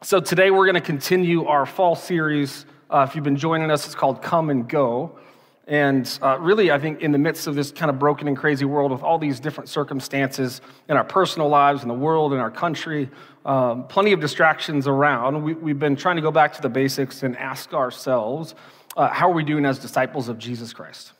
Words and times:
so 0.00 0.20
today 0.20 0.52
we're 0.52 0.64
going 0.64 0.76
to 0.76 0.80
continue 0.80 1.46
our 1.46 1.66
fall 1.66 1.96
series. 1.96 2.66
Uh, 2.88 3.04
if 3.08 3.16
you've 3.16 3.24
been 3.24 3.36
joining 3.36 3.68
us, 3.68 3.84
it's 3.84 3.96
called 3.96 4.22
Come 4.22 4.48
and 4.48 4.68
Go. 4.68 5.18
And 5.66 6.18
uh, 6.22 6.38
really, 6.38 6.70
I 6.70 6.78
think 6.78 7.00
in 7.00 7.10
the 7.10 7.18
midst 7.18 7.48
of 7.48 7.56
this 7.56 7.72
kind 7.72 7.90
of 7.90 7.98
broken 7.98 8.28
and 8.28 8.36
crazy 8.36 8.64
world 8.64 8.92
with 8.92 9.02
all 9.02 9.18
these 9.18 9.40
different 9.40 9.68
circumstances 9.68 10.60
in 10.88 10.96
our 10.96 11.02
personal 11.02 11.48
lives, 11.48 11.82
in 11.82 11.88
the 11.88 11.94
world, 11.94 12.32
in 12.32 12.38
our 12.38 12.50
country, 12.50 13.10
um, 13.44 13.88
plenty 13.88 14.12
of 14.12 14.20
distractions 14.20 14.86
around, 14.86 15.42
we, 15.42 15.70
have 15.72 15.80
been 15.80 15.96
trying 15.96 16.16
to 16.16 16.22
go 16.22 16.30
back 16.30 16.52
to 16.52 16.62
the 16.62 16.68
basics 16.68 17.24
and 17.24 17.36
ask 17.36 17.74
ourselves 17.74 18.54
uh, 18.96 19.08
how 19.08 19.28
are 19.28 19.34
we 19.34 19.42
doing 19.42 19.66
as 19.66 19.80
disciples 19.80 20.28
of 20.28 20.38
Jesus 20.38 20.72
Christ? 20.72 21.12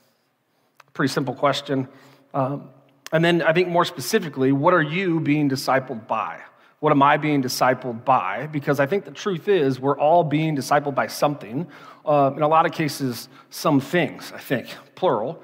Pretty 0.92 1.12
simple 1.12 1.34
question. 1.34 1.88
Um, 2.32 2.70
and 3.12 3.24
then 3.24 3.42
I 3.42 3.52
think 3.52 3.68
more 3.68 3.84
specifically, 3.84 4.52
what 4.52 4.72
are 4.72 4.82
you 4.82 5.18
being 5.18 5.50
discipled 5.50 6.06
by? 6.06 6.42
What 6.80 6.92
am 6.92 7.02
I 7.02 7.16
being 7.16 7.42
discipled 7.42 8.04
by? 8.04 8.46
Because 8.46 8.78
I 8.78 8.86
think 8.86 9.04
the 9.04 9.10
truth 9.10 9.48
is, 9.48 9.80
we're 9.80 9.98
all 9.98 10.22
being 10.22 10.56
discipled 10.56 10.94
by 10.94 11.08
something. 11.08 11.66
Uh, 12.06 12.32
in 12.36 12.42
a 12.42 12.48
lot 12.48 12.66
of 12.66 12.72
cases, 12.72 13.28
some 13.50 13.80
things, 13.80 14.32
I 14.32 14.38
think, 14.38 14.68
plural. 14.94 15.42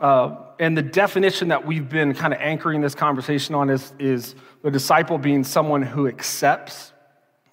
Uh, 0.00 0.36
and 0.58 0.76
the 0.76 0.82
definition 0.82 1.48
that 1.48 1.64
we've 1.64 1.88
been 1.88 2.14
kind 2.14 2.34
of 2.34 2.40
anchoring 2.40 2.80
this 2.80 2.96
conversation 2.96 3.54
on 3.54 3.70
is, 3.70 3.92
is 4.00 4.34
the 4.62 4.70
disciple 4.70 5.18
being 5.18 5.44
someone 5.44 5.82
who 5.82 6.08
accepts, 6.08 6.92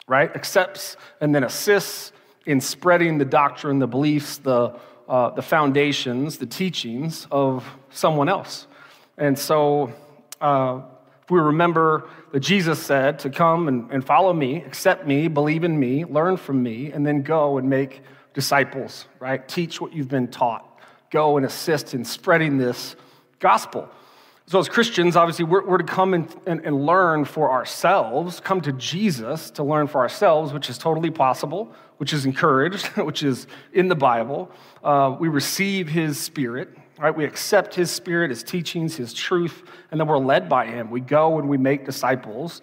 right? 0.08 0.36
Accepts 0.36 0.98
and 1.22 1.34
then 1.36 1.44
assists 1.44 2.12
in 2.48 2.60
spreading 2.60 3.20
the 3.20 3.26
doctrine, 3.26 3.78
the 3.78 3.88
beliefs, 3.88 4.38
the, 4.38 4.74
uh, 5.08 5.30
the 5.32 5.44
foundations, 5.44 6.38
the 6.38 6.48
teachings 6.48 7.28
of 7.30 7.64
someone 7.92 8.28
else. 8.28 8.66
And 9.20 9.38
so, 9.38 9.94
uh, 10.42 10.82
we 11.30 11.40
remember 11.40 12.10
that 12.32 12.40
Jesus 12.42 12.82
said 12.82 13.20
to 13.20 13.30
come 13.30 13.68
and, 13.68 13.90
and 13.92 14.06
follow 14.06 14.34
me, 14.34 14.58
accept 14.64 15.08
me, 15.08 15.28
believe 15.28 15.64
in 15.64 15.80
me, 15.80 16.06
learn 16.06 16.38
from 16.38 16.62
me, 16.62 16.92
and 16.92 17.06
then 17.06 17.22
go 17.22 17.58
and 17.58 17.70
make 17.70 18.02
disciples, 18.34 19.06
right? 19.20 19.48
Teach 19.48 19.82
what 19.82 19.94
you've 19.94 20.08
been 20.08 20.28
taught. 20.28 20.66
Go 21.12 21.38
and 21.38 21.46
assist 21.46 21.94
in 21.94 22.06
spreading 22.06 22.58
this 22.58 22.96
gospel. 23.40 23.90
So, 24.50 24.58
as 24.58 24.68
Christians, 24.68 25.16
obviously, 25.16 25.46
we're, 25.46 25.64
we're 25.64 25.78
to 25.78 25.84
come 25.84 26.16
and, 26.16 26.36
and, 26.48 26.66
and, 26.66 26.84
learn 26.84 27.24
for 27.24 27.52
ourselves, 27.52 28.40
come 28.40 28.62
to 28.62 28.72
Jesus 28.72 29.52
to 29.52 29.64
learn 29.64 29.86
for 29.86 30.02
ourselves, 30.02 30.54
which 30.54 30.72
is 30.72 30.80
totally 30.80 31.12
possible, 31.12 31.72
which 31.98 32.14
is 32.14 32.26
encouraged, 32.26 32.88
which 32.98 33.22
is 33.22 33.46
in 33.74 33.90
the 33.90 33.96
Bible. 33.96 34.50
Uh, 34.84 35.16
we 35.20 35.28
receive 35.28 35.88
his 35.88 36.20
spirit, 36.20 36.70
right? 37.00 37.16
We 37.16 37.24
accept 37.24 37.74
his 37.74 37.90
spirit, 37.90 38.30
his 38.30 38.44
teachings, 38.44 38.96
his 38.96 39.14
truth, 39.14 39.64
and 39.90 40.00
then 40.00 40.08
we're 40.08 40.18
led 40.18 40.50
by 40.50 40.66
him. 40.66 40.92
We 40.92 41.00
go 41.00 41.40
and 41.40 41.48
we 41.48 41.58
make 41.58 41.86
disciples. 41.86 42.62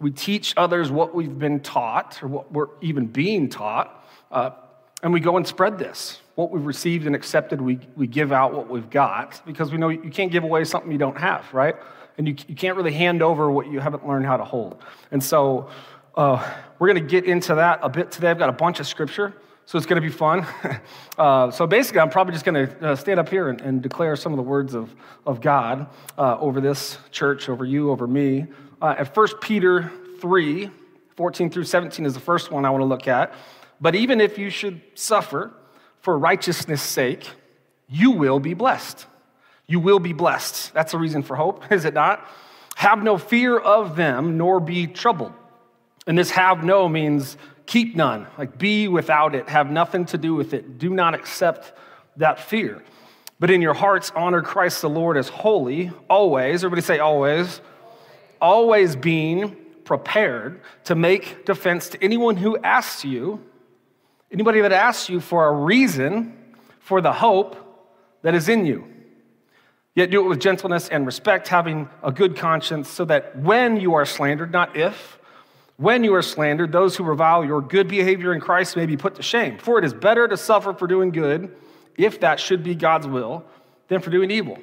We 0.00 0.10
teach 0.10 0.52
others 0.56 0.90
what 0.90 1.14
we've 1.14 1.38
been 1.38 1.60
taught 1.60 2.22
or 2.22 2.26
what 2.26 2.52
we're 2.52 2.68
even 2.82 3.06
being 3.06 3.48
taught, 3.48 4.04
uh, 4.30 4.50
and 5.02 5.12
we 5.12 5.20
go 5.20 5.36
and 5.36 5.46
spread 5.46 5.78
this. 5.78 6.20
What 6.34 6.50
we've 6.50 6.66
received 6.66 7.06
and 7.06 7.14
accepted, 7.14 7.60
we, 7.60 7.78
we 7.96 8.06
give 8.06 8.32
out 8.32 8.52
what 8.52 8.68
we've 8.68 8.90
got 8.90 9.40
because 9.46 9.70
we 9.70 9.78
know 9.78 9.88
you 9.88 10.10
can't 10.10 10.32
give 10.32 10.44
away 10.44 10.64
something 10.64 10.90
you 10.90 10.98
don't 10.98 11.16
have, 11.16 11.52
right? 11.54 11.76
And 12.18 12.28
you, 12.28 12.34
you 12.48 12.54
can't 12.54 12.76
really 12.76 12.92
hand 12.92 13.22
over 13.22 13.50
what 13.50 13.68
you 13.68 13.78
haven't 13.80 14.06
learned 14.06 14.26
how 14.26 14.36
to 14.36 14.44
hold. 14.44 14.82
And 15.12 15.22
so 15.22 15.70
uh, 16.14 16.46
we're 16.78 16.92
going 16.92 17.02
to 17.02 17.08
get 17.08 17.24
into 17.24 17.54
that 17.54 17.78
a 17.82 17.88
bit 17.88 18.10
today. 18.10 18.30
I've 18.30 18.38
got 18.38 18.48
a 18.48 18.52
bunch 18.52 18.80
of 18.80 18.86
scripture 18.86 19.32
so 19.66 19.76
it's 19.76 19.86
going 19.86 20.00
to 20.00 20.06
be 20.06 20.12
fun. 20.12 20.46
Uh, 21.18 21.50
so 21.50 21.66
basically, 21.66 22.00
I'm 22.00 22.10
probably 22.10 22.34
just 22.34 22.44
going 22.44 22.66
to 22.66 22.88
uh, 22.88 22.94
stand 22.94 23.18
up 23.18 23.30
here 23.30 23.48
and, 23.48 23.58
and, 23.62 23.80
declare 23.80 24.16
some 24.16 24.34
of 24.34 24.36
the 24.36 24.42
words 24.42 24.74
of, 24.74 24.94
of 25.24 25.40
God 25.40 25.88
uh, 26.18 26.38
over 26.38 26.60
this 26.60 26.98
church, 27.10 27.48
over 27.48 27.64
you, 27.64 27.90
over 27.90 28.06
me. 28.06 28.44
Uh, 28.82 28.96
at 28.98 29.16
1 29.16 29.28
Peter 29.40 29.90
3 30.20 30.70
14 31.16 31.48
through 31.48 31.64
17 31.64 32.04
is 32.04 32.12
the 32.12 32.20
first 32.20 32.50
one 32.50 32.66
I 32.66 32.70
want 32.70 32.82
to 32.82 32.86
look 32.86 33.08
at. 33.08 33.32
But 33.80 33.94
even 33.94 34.20
if 34.20 34.36
you 34.36 34.50
should 34.50 34.82
suffer 34.94 35.54
for 36.00 36.18
righteousness' 36.18 36.82
sake, 36.82 37.26
you 37.88 38.10
will 38.10 38.40
be 38.40 38.52
blessed. 38.52 39.06
You 39.66 39.80
will 39.80 39.98
be 39.98 40.12
blessed. 40.12 40.74
That's 40.74 40.92
a 40.92 40.98
reason 40.98 41.22
for 41.22 41.34
hope, 41.34 41.64
is 41.72 41.86
it 41.86 41.94
not? 41.94 42.28
Have 42.76 43.02
no 43.02 43.16
fear 43.16 43.56
of 43.58 43.96
them, 43.96 44.36
nor 44.36 44.60
be 44.60 44.86
troubled. 44.86 45.32
And 46.06 46.16
this 46.16 46.30
have 46.30 46.62
no 46.62 46.88
means 46.88 47.36
keep 47.66 47.96
none, 47.96 48.26
like 48.38 48.58
be 48.58 48.88
without 48.88 49.34
it, 49.34 49.48
have 49.48 49.70
nothing 49.70 50.04
to 50.06 50.18
do 50.18 50.34
with 50.34 50.54
it. 50.54 50.78
Do 50.78 50.90
not 50.90 51.14
accept 51.14 51.72
that 52.16 52.38
fear. 52.38 52.82
But 53.38 53.50
in 53.50 53.60
your 53.60 53.74
hearts, 53.74 54.12
honor 54.14 54.40
Christ 54.40 54.80
the 54.80 54.88
Lord 54.88 55.16
as 55.16 55.28
holy, 55.28 55.90
always. 56.08 56.64
Everybody 56.64 56.82
say 56.82 57.00
always. 57.00 57.60
Always 58.40 58.96
being 58.96 59.56
prepared 59.84 60.60
to 60.84 60.94
make 60.94 61.44
defense 61.44 61.88
to 61.90 62.02
anyone 62.02 62.36
who 62.36 62.56
asks 62.58 63.04
you, 63.04 63.44
anybody 64.32 64.60
that 64.60 64.72
asks 64.72 65.08
you 65.08 65.20
for 65.20 65.48
a 65.48 65.52
reason 65.52 66.36
for 66.80 67.00
the 67.00 67.12
hope 67.12 67.56
that 68.22 68.34
is 68.34 68.48
in 68.48 68.64
you. 68.64 68.86
Yet 69.94 70.10
do 70.10 70.24
it 70.24 70.28
with 70.28 70.40
gentleness 70.40 70.88
and 70.88 71.06
respect, 71.06 71.48
having 71.48 71.88
a 72.02 72.12
good 72.12 72.36
conscience, 72.36 72.88
so 72.88 73.04
that 73.06 73.38
when 73.38 73.80
you 73.80 73.94
are 73.94 74.04
slandered, 74.04 74.52
not 74.52 74.76
if, 74.76 75.18
when 75.76 76.04
you 76.04 76.14
are 76.14 76.22
slandered, 76.22 76.72
those 76.72 76.96
who 76.96 77.04
revile 77.04 77.44
your 77.44 77.60
good 77.60 77.88
behavior 77.88 78.32
in 78.32 78.40
Christ 78.40 78.76
may 78.76 78.86
be 78.86 78.96
put 78.96 79.14
to 79.16 79.22
shame. 79.22 79.58
For 79.58 79.78
it 79.78 79.84
is 79.84 79.92
better 79.92 80.26
to 80.26 80.36
suffer 80.36 80.72
for 80.72 80.86
doing 80.86 81.10
good, 81.10 81.54
if 81.96 82.20
that 82.20 82.40
should 82.40 82.62
be 82.62 82.74
God's 82.74 83.06
will, 83.06 83.44
than 83.88 84.00
for 84.00 84.10
doing 84.10 84.30
evil. 84.30 84.58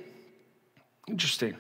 Interesting. 1.07 1.56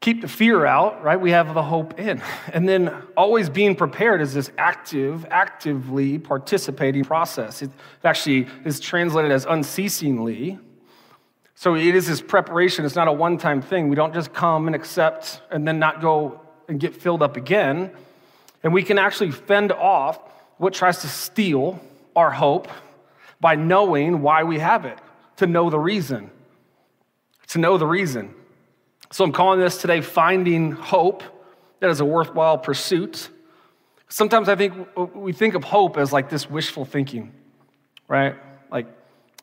Keep 0.00 0.22
the 0.22 0.28
fear 0.28 0.66
out, 0.66 1.02
right? 1.04 1.20
We 1.20 1.30
have 1.30 1.54
the 1.54 1.62
hope 1.62 1.98
in. 1.98 2.20
And 2.52 2.68
then 2.68 2.92
always 3.16 3.48
being 3.48 3.76
prepared 3.76 4.20
is 4.20 4.34
this 4.34 4.50
active, 4.58 5.26
actively 5.30 6.18
participating 6.18 7.04
process. 7.04 7.62
It 7.62 7.70
actually 8.02 8.48
is 8.64 8.80
translated 8.80 9.30
as 9.30 9.44
unceasingly. 9.44 10.58
So 11.54 11.76
it 11.76 11.94
is 11.94 12.08
this 12.08 12.20
preparation. 12.20 12.84
It's 12.84 12.96
not 12.96 13.08
a 13.08 13.12
one 13.12 13.38
time 13.38 13.62
thing. 13.62 13.88
We 13.88 13.94
don't 13.94 14.12
just 14.12 14.32
come 14.32 14.66
and 14.66 14.74
accept 14.74 15.40
and 15.50 15.66
then 15.68 15.78
not 15.78 16.00
go 16.00 16.41
and 16.72 16.80
get 16.80 16.96
filled 16.96 17.22
up 17.22 17.36
again. 17.36 17.90
And 18.62 18.72
we 18.72 18.82
can 18.82 18.98
actually 18.98 19.30
fend 19.30 19.72
off 19.72 20.18
what 20.56 20.72
tries 20.72 21.02
to 21.02 21.06
steal 21.06 21.78
our 22.16 22.30
hope 22.30 22.66
by 23.40 23.56
knowing 23.56 24.22
why 24.22 24.42
we 24.44 24.58
have 24.58 24.86
it, 24.86 24.98
to 25.36 25.46
know 25.46 25.68
the 25.68 25.78
reason. 25.78 26.30
To 27.48 27.58
know 27.58 27.76
the 27.76 27.86
reason. 27.86 28.34
So 29.10 29.22
I'm 29.22 29.32
calling 29.32 29.60
this 29.60 29.82
today 29.82 30.00
Finding 30.00 30.72
Hope. 30.72 31.22
That 31.80 31.90
is 31.90 32.00
a 32.00 32.06
worthwhile 32.06 32.56
pursuit. 32.56 33.28
Sometimes 34.08 34.48
I 34.48 34.56
think 34.56 34.72
we 35.14 35.34
think 35.34 35.54
of 35.54 35.64
hope 35.64 35.98
as 35.98 36.10
like 36.10 36.30
this 36.30 36.48
wishful 36.48 36.86
thinking, 36.86 37.32
right? 38.08 38.36
Like, 38.70 38.86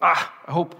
ah, 0.01 0.33
I 0.47 0.51
hope 0.51 0.73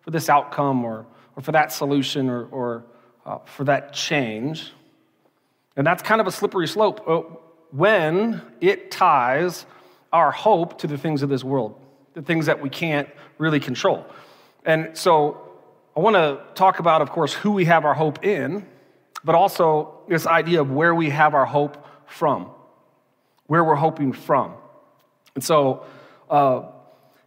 for 0.00 0.10
this 0.10 0.28
outcome 0.28 0.84
or, 0.84 1.06
or 1.36 1.42
for 1.42 1.52
that 1.52 1.70
solution 1.70 2.28
or, 2.28 2.46
or 2.46 2.84
uh, 3.24 3.38
for 3.44 3.62
that 3.64 3.92
change. 3.92 4.72
And 5.76 5.86
that's 5.86 6.02
kind 6.02 6.20
of 6.20 6.26
a 6.26 6.32
slippery 6.32 6.68
slope 6.68 7.02
uh, 7.08 7.22
when 7.70 8.42
it 8.60 8.90
ties 8.90 9.66
our 10.12 10.30
hope 10.30 10.78
to 10.78 10.86
the 10.86 10.98
things 10.98 11.22
of 11.22 11.28
this 11.28 11.42
world, 11.42 11.80
the 12.14 12.22
things 12.22 12.46
that 12.46 12.60
we 12.60 12.68
can't 12.68 13.08
really 13.38 13.60
control. 13.60 14.06
And 14.64 14.96
so 14.96 15.52
I 15.96 16.00
want 16.00 16.16
to 16.16 16.40
talk 16.54 16.78
about, 16.78 17.02
of 17.02 17.10
course, 17.10 17.32
who 17.32 17.52
we 17.52 17.64
have 17.64 17.84
our 17.84 17.94
hope 17.94 18.24
in, 18.24 18.66
but 19.24 19.34
also 19.34 20.00
this 20.08 20.26
idea 20.26 20.60
of 20.60 20.70
where 20.70 20.94
we 20.94 21.10
have 21.10 21.34
our 21.34 21.46
hope 21.46 21.86
from, 22.06 22.50
where 23.46 23.64
we're 23.64 23.74
hoping 23.74 24.12
from. 24.12 24.54
And 25.34 25.42
so, 25.42 25.84
uh, 26.28 26.62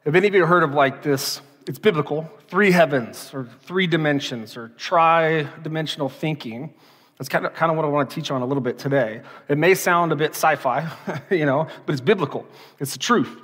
have 0.06 0.16
any 0.16 0.28
of 0.28 0.36
you 0.36 0.46
heard 0.46 0.64
of 0.64 0.74
like 0.74 1.02
this? 1.02 1.42
It's 1.68 1.80
biblical, 1.80 2.30
three 2.48 2.72
heavens 2.72 3.32
or 3.34 3.48
three 3.64 3.88
dimensions 3.88 4.56
or 4.56 4.70
tri 4.78 5.48
dimensional 5.64 6.10
thinking. 6.10 6.76
That's 7.18 7.30
kind 7.30 7.46
of, 7.46 7.54
kind 7.54 7.72
of 7.72 7.78
what 7.78 7.86
I 7.86 7.90
want 7.90 8.10
to 8.10 8.16
teach 8.16 8.30
on 8.30 8.42
a 8.42 8.46
little 8.46 8.62
bit 8.62 8.78
today. 8.78 9.22
It 9.48 9.58
may 9.58 9.74
sound 9.74 10.12
a 10.12 10.16
bit 10.16 10.32
sci 10.32 10.56
fi, 10.58 10.90
you 11.30 11.46
know, 11.46 11.68
but 11.86 11.94
it's 11.94 12.02
biblical, 12.02 12.46
it's 12.80 12.94
the 12.94 13.00
truth. 13.00 13.42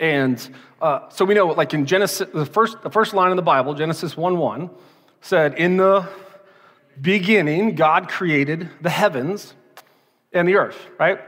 And 0.00 0.48
uh, 0.80 1.08
so 1.08 1.24
we 1.24 1.34
know, 1.34 1.46
like 1.46 1.74
in 1.74 1.86
Genesis, 1.86 2.28
the 2.32 2.46
first, 2.46 2.82
the 2.82 2.90
first 2.90 3.14
line 3.14 3.30
in 3.30 3.36
the 3.36 3.42
Bible, 3.42 3.74
Genesis 3.74 4.16
1 4.16 4.38
1, 4.38 4.70
said, 5.20 5.54
In 5.54 5.76
the 5.76 6.08
beginning, 7.00 7.74
God 7.74 8.08
created 8.08 8.68
the 8.80 8.90
heavens 8.90 9.54
and 10.32 10.48
the 10.48 10.56
earth, 10.56 10.78
right? 10.98 11.20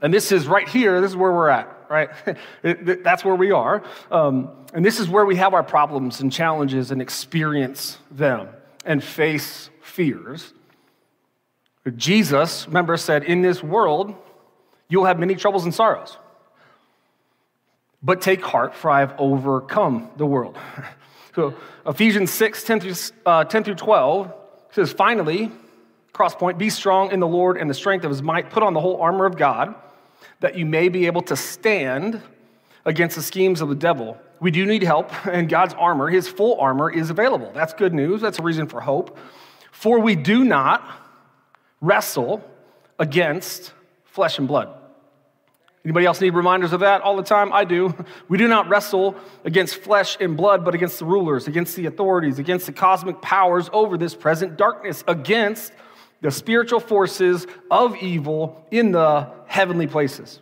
And 0.00 0.12
this 0.12 0.32
is 0.32 0.46
right 0.48 0.68
here, 0.68 1.00
this 1.00 1.10
is 1.10 1.16
where 1.16 1.32
we're 1.32 1.48
at, 1.48 1.68
right? 1.88 2.10
That's 3.04 3.24
where 3.24 3.36
we 3.36 3.52
are. 3.52 3.84
Um, 4.10 4.50
and 4.74 4.84
this 4.84 4.98
is 4.98 5.08
where 5.08 5.24
we 5.24 5.36
have 5.36 5.54
our 5.54 5.62
problems 5.62 6.20
and 6.20 6.32
challenges 6.32 6.90
and 6.90 7.00
experience 7.00 7.98
them 8.10 8.48
and 8.84 9.02
face 9.02 9.70
fears. 9.80 10.52
Jesus, 11.90 12.66
remember, 12.66 12.96
said, 12.96 13.24
In 13.24 13.42
this 13.42 13.62
world, 13.62 14.14
you'll 14.88 15.04
have 15.04 15.18
many 15.18 15.34
troubles 15.34 15.64
and 15.64 15.74
sorrows. 15.74 16.16
But 18.02 18.20
take 18.20 18.42
heart, 18.42 18.74
for 18.74 18.90
I 18.90 19.00
have 19.00 19.14
overcome 19.18 20.10
the 20.16 20.26
world. 20.26 20.58
So 21.34 21.54
Ephesians 21.86 22.30
6, 22.30 22.62
10 22.62 22.80
through, 22.80 22.94
uh, 23.24 23.44
10 23.44 23.64
through 23.64 23.76
12 23.76 24.34
says, 24.70 24.92
Finally, 24.92 25.50
Cross 26.12 26.34
point, 26.34 26.58
be 26.58 26.68
strong 26.68 27.10
in 27.10 27.20
the 27.20 27.26
Lord 27.26 27.56
and 27.56 27.70
the 27.70 27.74
strength 27.74 28.04
of 28.04 28.10
his 28.10 28.22
might. 28.22 28.50
Put 28.50 28.62
on 28.62 28.74
the 28.74 28.80
whole 28.80 29.00
armor 29.00 29.24
of 29.24 29.36
God 29.36 29.74
that 30.40 30.56
you 30.56 30.66
may 30.66 30.88
be 30.88 31.06
able 31.06 31.22
to 31.22 31.36
stand 31.36 32.20
against 32.84 33.16
the 33.16 33.22
schemes 33.22 33.60
of 33.60 33.68
the 33.68 33.74
devil. 33.74 34.18
We 34.40 34.50
do 34.50 34.66
need 34.66 34.82
help, 34.82 35.10
and 35.26 35.48
God's 35.48 35.72
armor, 35.74 36.08
his 36.08 36.28
full 36.28 36.60
armor, 36.60 36.90
is 36.90 37.10
available. 37.10 37.50
That's 37.54 37.72
good 37.72 37.94
news. 37.94 38.20
That's 38.20 38.38
a 38.38 38.42
reason 38.42 38.66
for 38.66 38.80
hope. 38.80 39.16
For 39.70 40.00
we 40.00 40.14
do 40.16 40.44
not 40.44 40.82
wrestle 41.82 42.42
against 42.98 43.74
flesh 44.04 44.38
and 44.38 44.48
blood. 44.48 44.78
Anybody 45.84 46.06
else 46.06 46.20
need 46.20 46.34
reminders 46.34 46.72
of 46.72 46.80
that 46.80 47.02
all 47.02 47.16
the 47.16 47.24
time? 47.24 47.52
I 47.52 47.64
do. 47.64 47.92
We 48.28 48.38
do 48.38 48.48
not 48.48 48.68
wrestle 48.68 49.16
against 49.44 49.76
flesh 49.76 50.16
and 50.20 50.36
blood, 50.36 50.64
but 50.64 50.74
against 50.74 50.98
the 51.00 51.04
rulers, 51.04 51.48
against 51.48 51.76
the 51.76 51.86
authorities, 51.86 52.38
against 52.38 52.66
the 52.66 52.72
cosmic 52.72 53.20
powers 53.20 53.68
over 53.72 53.98
this 53.98 54.14
present 54.14 54.56
darkness, 54.56 55.04
against 55.06 55.72
the 56.22 56.30
spiritual 56.30 56.80
forces 56.80 57.46
of 57.70 57.96
evil 57.96 58.64
in 58.70 58.92
the 58.92 59.28
heavenly 59.46 59.86
places. 59.88 60.40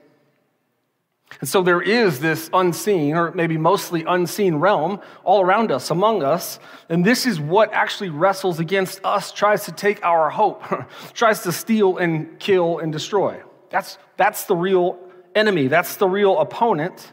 And 1.38 1.48
so 1.48 1.62
there 1.62 1.80
is 1.80 2.20
this 2.20 2.50
unseen, 2.52 3.14
or 3.14 3.30
maybe 3.32 3.56
mostly 3.56 4.04
unseen 4.04 4.56
realm 4.56 5.00
all 5.22 5.40
around 5.40 5.70
us, 5.70 5.90
among 5.90 6.22
us. 6.22 6.58
And 6.88 7.04
this 7.04 7.24
is 7.24 7.38
what 7.38 7.72
actually 7.72 8.10
wrestles 8.10 8.58
against 8.58 9.00
us, 9.04 9.30
tries 9.30 9.64
to 9.66 9.72
take 9.72 10.04
our 10.04 10.28
hope, 10.28 10.64
tries 11.14 11.42
to 11.44 11.52
steal 11.52 11.98
and 11.98 12.38
kill 12.40 12.78
and 12.78 12.92
destroy. 12.92 13.40
That's, 13.70 13.96
that's 14.16 14.44
the 14.44 14.56
real 14.56 14.98
enemy, 15.34 15.68
that's 15.68 15.96
the 15.96 16.08
real 16.08 16.38
opponent. 16.38 17.12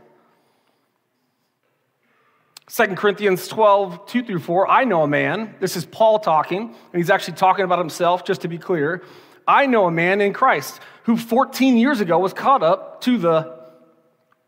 2 2.69 2.87
Corinthians 2.95 3.47
12, 3.47 4.07
2 4.07 4.23
through 4.23 4.39
4. 4.39 4.69
I 4.69 4.83
know 4.83 5.03
a 5.03 5.07
man, 5.07 5.55
this 5.61 5.77
is 5.77 5.85
Paul 5.85 6.19
talking, 6.19 6.63
and 6.63 6.75
he's 6.99 7.09
actually 7.09 7.35
talking 7.35 7.63
about 7.63 7.79
himself, 7.79 8.25
just 8.25 8.41
to 8.41 8.49
be 8.49 8.57
clear. 8.57 9.03
I 9.47 9.67
know 9.67 9.85
a 9.85 9.91
man 9.91 10.19
in 10.19 10.33
Christ 10.33 10.81
who 11.03 11.15
14 11.15 11.77
years 11.77 12.01
ago 12.01 12.19
was 12.19 12.33
caught 12.33 12.63
up 12.63 12.99
to 13.01 13.17
the 13.17 13.56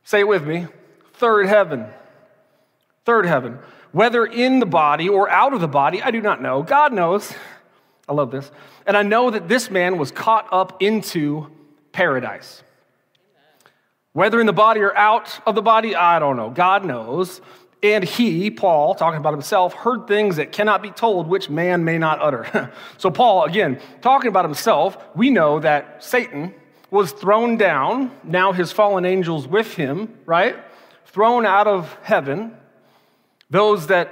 Say 0.09 0.21
it 0.21 0.27
with 0.27 0.43
me 0.43 0.65
third 1.13 1.45
heaven. 1.45 1.85
Third 3.05 3.27
heaven. 3.27 3.59
Whether 3.91 4.25
in 4.25 4.57
the 4.57 4.65
body 4.65 5.07
or 5.07 5.29
out 5.29 5.53
of 5.53 5.61
the 5.61 5.67
body, 5.67 6.01
I 6.01 6.09
do 6.09 6.19
not 6.19 6.41
know. 6.41 6.63
God 6.63 6.93
knows. 6.93 7.31
I 8.07 8.13
love 8.13 8.31
this. 8.31 8.49
And 8.87 8.97
I 8.97 9.03
know 9.03 9.29
that 9.29 9.47
this 9.47 9.69
man 9.69 9.99
was 9.99 10.09
caught 10.09 10.47
up 10.51 10.81
into 10.81 11.51
paradise. 11.91 12.63
Whether 14.13 14.39
in 14.39 14.47
the 14.47 14.51
body 14.51 14.79
or 14.79 14.97
out 14.97 15.41
of 15.45 15.53
the 15.53 15.61
body, 15.61 15.95
I 15.95 16.17
don't 16.17 16.37
know. 16.37 16.49
God 16.49 16.85
knows. 16.85 17.39
And 17.83 18.03
he, 18.03 18.49
Paul, 18.49 18.95
talking 18.95 19.19
about 19.19 19.33
himself, 19.33 19.75
heard 19.75 20.07
things 20.07 20.37
that 20.37 20.51
cannot 20.51 20.81
be 20.81 20.89
told, 20.89 21.27
which 21.27 21.51
man 21.51 21.83
may 21.83 21.99
not 21.99 22.19
utter. 22.19 22.71
so, 22.97 23.11
Paul, 23.11 23.43
again, 23.43 23.79
talking 24.01 24.29
about 24.29 24.45
himself, 24.45 24.97
we 25.13 25.29
know 25.29 25.59
that 25.59 26.03
Satan, 26.03 26.55
was 26.91 27.11
thrown 27.11 27.57
down, 27.57 28.11
now 28.23 28.51
his 28.51 28.71
fallen 28.71 29.05
angels 29.05 29.47
with 29.47 29.73
him, 29.73 30.17
right? 30.25 30.55
Thrown 31.05 31.45
out 31.45 31.67
of 31.67 31.95
heaven. 32.01 32.55
Those 33.49 33.87
that 33.87 34.09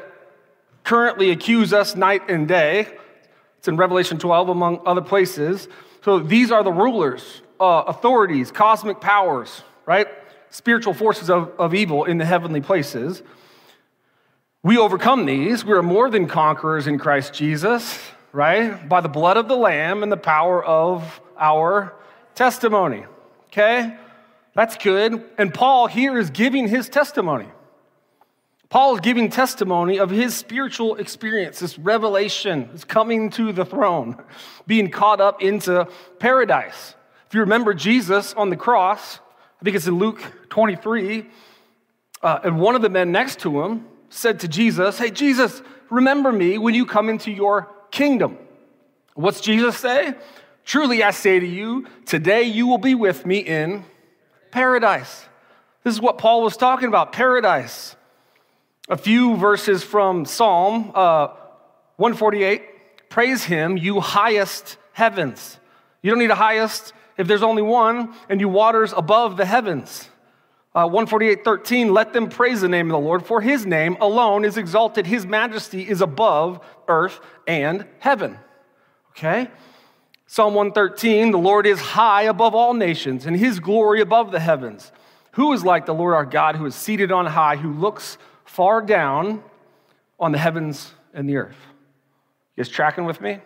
currently 0.84 1.32
accuse 1.32 1.74
us 1.74 1.96
night 1.96 2.30
and 2.30 2.48
day. 2.48 2.88
It's 3.58 3.68
in 3.68 3.78
Revelation 3.78 4.20
12, 4.20 4.50
among 4.50 4.82
other 4.86 5.02
places. 5.02 5.68
So 6.04 6.20
these 6.20 6.52
are 6.52 6.64
the 6.64 6.72
rulers, 6.72 7.42
uh, 7.60 7.84
authorities, 7.88 8.52
cosmic 8.52 9.02
powers, 9.02 9.64
right? 9.86 10.08
Spiritual 10.50 10.94
forces 10.94 11.30
of, 11.30 11.52
of 11.60 11.74
evil 11.74 12.06
in 12.06 12.18
the 12.18 12.26
heavenly 12.26 12.62
places. 12.62 13.22
We 14.64 14.78
overcome 14.78 15.26
these. 15.26 15.66
We 15.66 15.74
are 15.74 15.84
more 15.84 16.10
than 16.10 16.28
conquerors 16.28 16.88
in 16.88 17.00
Christ 17.00 17.34
Jesus, 17.34 18.00
right? 18.32 18.88
By 18.88 19.02
the 19.02 19.10
blood 19.10 19.38
of 19.38 19.48
the 19.48 19.56
Lamb 19.56 20.04
and 20.04 20.12
the 20.12 20.18
power 20.18 20.64
of 20.64 21.20
our 21.38 21.94
testimony. 22.38 23.04
Okay? 23.48 23.98
That's 24.54 24.78
good. 24.78 25.24
And 25.38 25.54
Paul 25.54 25.88
here 25.88 26.18
is 26.18 26.30
giving 26.30 26.68
his 26.68 26.88
testimony. 26.88 27.48
Paul 28.70 28.96
is 28.96 29.02
giving 29.02 29.30
testimony 29.30 29.98
of 29.98 30.10
his 30.10 30.36
spiritual 30.36 30.96
experience, 30.96 31.60
this 31.60 31.80
revelation, 31.80 32.70
this 32.74 32.84
coming 32.84 33.30
to 33.32 33.52
the 33.54 33.66
throne, 33.66 34.22
being 34.68 34.92
caught 34.92 35.22
up 35.22 35.42
into 35.42 35.88
paradise. 36.20 36.96
If 37.28 37.34
you 37.34 37.42
remember 37.42 37.74
Jesus 37.74 38.34
on 38.34 38.50
the 38.50 38.58
cross, 38.58 39.20
I 39.62 39.64
think 39.64 39.76
it's 39.76 39.88
in 39.88 39.98
Luke 39.98 40.22
23, 40.50 41.26
uh, 42.22 42.40
and 42.44 42.60
one 42.60 42.76
of 42.76 42.82
the 42.82 42.90
men 42.90 43.12
next 43.12 43.40
to 43.40 43.62
him 43.62 43.86
said 44.10 44.42
to 44.42 44.48
Jesus, 44.48 44.98
Hey, 44.98 45.12
Jesus, 45.12 45.62
remember 45.90 46.32
me 46.32 46.58
when 46.58 46.74
you 46.74 46.86
come 46.86 47.10
into 47.10 47.32
your 47.32 47.70
kingdom. 47.90 48.38
What's 49.14 49.40
Jesus 49.42 49.78
say? 49.78 50.14
Truly, 50.68 51.02
I 51.02 51.12
say 51.12 51.40
to 51.40 51.48
you, 51.48 51.88
today 52.06 52.44
you 52.44 52.68
will 52.68 52.78
be 52.78 52.94
with 52.94 53.26
me 53.26 53.38
in 53.38 53.86
paradise. 54.52 55.26
This 55.86 55.94
is 55.94 56.02
what 56.02 56.18
Paul 56.18 56.44
was 56.44 56.58
talking 56.58 56.90
about 56.90 57.14
paradise. 57.14 57.96
A 58.90 58.98
few 58.98 59.38
verses 59.38 59.82
from 59.82 60.26
Psalm 60.26 60.92
uh, 60.94 61.28
148 61.96 63.10
Praise 63.10 63.46
him, 63.46 63.78
you 63.78 64.02
highest 64.02 64.76
heavens. 64.92 65.58
You 66.02 66.12
don't 66.12 66.20
need 66.20 66.32
a 66.32 66.36
highest 66.36 66.92
if 67.18 67.28
there's 67.28 67.44
only 67.44 67.62
one, 67.62 68.14
and 68.28 68.42
you 68.42 68.50
waters 68.50 68.94
above 68.96 69.38
the 69.38 69.46
heavens. 69.46 70.10
Uh, 70.76 70.84
148 70.84 71.46
13 71.46 71.94
Let 71.94 72.12
them 72.12 72.28
praise 72.28 72.60
the 72.60 72.68
name 72.68 72.88
of 72.88 72.92
the 72.92 73.08
Lord, 73.08 73.26
for 73.26 73.40
his 73.40 73.66
name 73.66 73.96
alone 74.02 74.44
is 74.44 74.58
exalted. 74.58 75.08
His 75.08 75.26
majesty 75.26 75.88
is 75.88 76.02
above 76.02 76.60
earth 76.90 77.22
and 77.48 77.86
heaven. 78.00 78.38
Okay? 79.12 79.50
Psalm 80.28 80.54
113 80.54 81.32
The 81.32 81.38
Lord 81.38 81.66
is 81.66 81.80
high 81.80 82.24
above 82.24 82.54
all 82.54 82.74
nations, 82.74 83.26
and 83.26 83.36
his 83.36 83.60
glory 83.60 84.02
above 84.02 84.32
the 84.32 84.40
heavens. 84.40 84.92
Who 85.32 85.54
is 85.54 85.64
like 85.64 85.86
the 85.86 85.94
Lord 85.94 86.14
our 86.14 86.26
God, 86.26 86.56
who 86.56 86.66
is 86.66 86.76
seated 86.76 87.12
on 87.12 87.26
high, 87.26 87.56
who 87.56 87.72
looks 87.72 88.18
far 88.44 88.82
down 88.82 89.44
on 90.20 90.32
the 90.32 90.38
heavens 90.38 90.94
and 91.14 91.30
the 91.30 91.38
earth? 91.38 91.56
You 92.56 92.64
guys 92.64 92.70
tracking 92.70 93.06
with 93.06 93.22
me? 93.22 93.40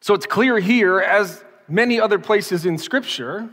So 0.00 0.14
it's 0.14 0.26
clear 0.26 0.58
here, 0.58 1.00
as 1.00 1.44
many 1.68 2.00
other 2.00 2.18
places 2.18 2.66
in 2.66 2.78
Scripture, 2.78 3.48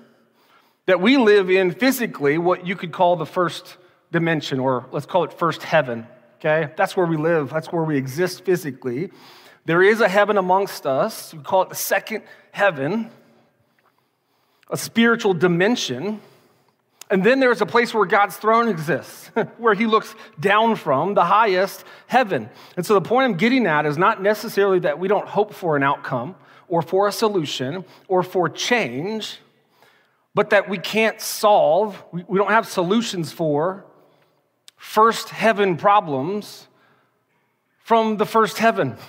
that 0.85 0.99
we 0.99 1.17
live 1.17 1.49
in 1.49 1.71
physically 1.71 2.37
what 2.37 2.65
you 2.65 2.75
could 2.75 2.91
call 2.91 3.15
the 3.15 3.25
first 3.25 3.77
dimension, 4.11 4.59
or 4.59 4.85
let's 4.91 5.05
call 5.05 5.23
it 5.23 5.33
first 5.33 5.61
heaven. 5.63 6.07
Okay? 6.37 6.71
That's 6.75 6.97
where 6.97 7.05
we 7.05 7.17
live, 7.17 7.49
that's 7.49 7.71
where 7.71 7.83
we 7.83 7.97
exist 7.97 8.45
physically. 8.45 9.11
There 9.65 9.81
is 9.81 10.01
a 10.01 10.09
heaven 10.09 10.37
amongst 10.37 10.85
us. 10.85 11.33
We 11.33 11.41
call 11.41 11.61
it 11.63 11.69
the 11.69 11.75
second 11.75 12.23
heaven, 12.51 13.09
a 14.69 14.77
spiritual 14.77 15.33
dimension. 15.33 16.19
And 17.09 17.23
then 17.23 17.39
there's 17.39 17.61
a 17.61 17.65
place 17.65 17.93
where 17.93 18.05
God's 18.05 18.35
throne 18.35 18.67
exists, 18.67 19.27
where 19.57 19.73
he 19.73 19.85
looks 19.85 20.15
down 20.39 20.75
from, 20.75 21.13
the 21.13 21.23
highest 21.23 21.85
heaven. 22.07 22.49
And 22.75 22.85
so 22.85 22.93
the 22.93 23.01
point 23.01 23.25
I'm 23.25 23.37
getting 23.37 23.65
at 23.67 23.85
is 23.85 23.97
not 23.97 24.21
necessarily 24.21 24.79
that 24.79 24.99
we 24.99 25.07
don't 25.07 25.27
hope 25.27 25.53
for 25.53 25.77
an 25.77 25.83
outcome 25.83 26.35
or 26.67 26.81
for 26.81 27.07
a 27.07 27.11
solution 27.11 27.85
or 28.07 28.23
for 28.23 28.49
change, 28.49 29.39
but 30.35 30.49
that 30.49 30.67
we 30.67 30.77
can't 30.77 31.21
solve, 31.21 32.03
we 32.11 32.37
don't 32.37 32.51
have 32.51 32.67
solutions 32.67 33.31
for 33.31 33.85
first 34.75 35.29
heaven 35.29 35.77
problems 35.77 36.67
from 37.77 38.17
the 38.17 38.25
first 38.25 38.57
heaven. 38.57 38.97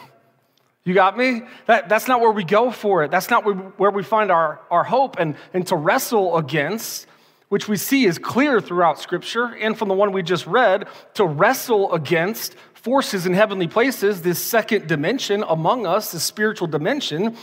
You 0.85 0.93
got 0.93 1.17
me? 1.17 1.43
That, 1.67 1.89
that's 1.89 2.09
not 2.09 2.21
where 2.21 2.31
we 2.31 2.45
go 2.45 2.71
for 2.71 3.05
it. 3.05 3.11
That's 3.11 3.31
not 3.31 3.45
where, 3.79 3.91
we 3.91 4.03
find 4.03 4.31
our, 4.31 4.61
our 4.71 4.85
hope. 4.85 5.17
And, 5.19 5.35
and 5.55 5.67
to 5.69 5.77
wrestle 5.77 6.37
against, 6.37 7.07
which 7.49 7.69
we 7.69 7.79
see 7.79 8.05
is 8.05 8.19
clear 8.19 8.61
throughout 8.61 9.01
Scripture 9.01 9.47
and 9.47 9.79
from 9.79 9.89
the 9.89 9.95
one 9.95 10.13
we 10.13 10.23
just 10.23 10.47
read, 10.47 10.87
to 11.15 11.25
wrestle 11.25 11.93
against 11.95 12.55
forces 12.75 13.25
in 13.25 13.33
heavenly 13.33 13.67
places, 13.67 14.21
this 14.21 14.39
second 14.39 14.87
dimension 14.87 15.43
among 15.49 15.87
us, 15.87 16.13
this 16.13 16.23
spiritual 16.23 16.69
dimension, 16.69 17.35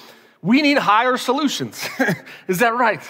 we 0.43 0.62
need 0.62 0.77
higher 0.77 1.17
solutions. 1.17 1.83
is 2.48 2.60
that 2.60 2.75
right? 2.75 3.01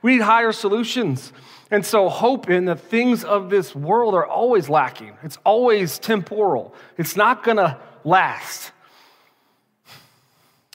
We 0.00 0.12
need 0.12 0.22
higher 0.22 0.52
solutions. 0.52 1.30
And 1.70 1.84
so, 1.84 2.08
hope 2.08 2.48
in 2.48 2.64
the 2.64 2.76
things 2.76 3.24
of 3.24 3.50
this 3.50 3.74
world 3.74 4.14
are 4.14 4.26
always 4.26 4.68
lacking. 4.70 5.12
It's 5.22 5.38
always 5.44 5.98
temporal. 5.98 6.74
It's 6.96 7.16
not 7.16 7.42
going 7.42 7.56
to 7.56 7.78
last. 8.04 8.70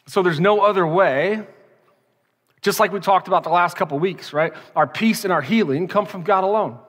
So 0.09 0.23
there's 0.23 0.39
no 0.39 0.61
other 0.61 0.87
way. 0.87 1.45
Just 2.61 2.79
like 2.79 2.91
we 2.91 2.99
talked 2.99 3.27
about 3.27 3.43
the 3.43 3.51
last 3.51 3.77
couple 3.77 3.99
weeks, 3.99 4.33
right? 4.33 4.53
Our 4.75 4.87
peace 4.87 5.23
and 5.23 5.31
our 5.31 5.41
healing 5.41 5.87
come 5.87 6.07
from 6.07 6.23
God 6.23 6.43
alone. 6.43 6.79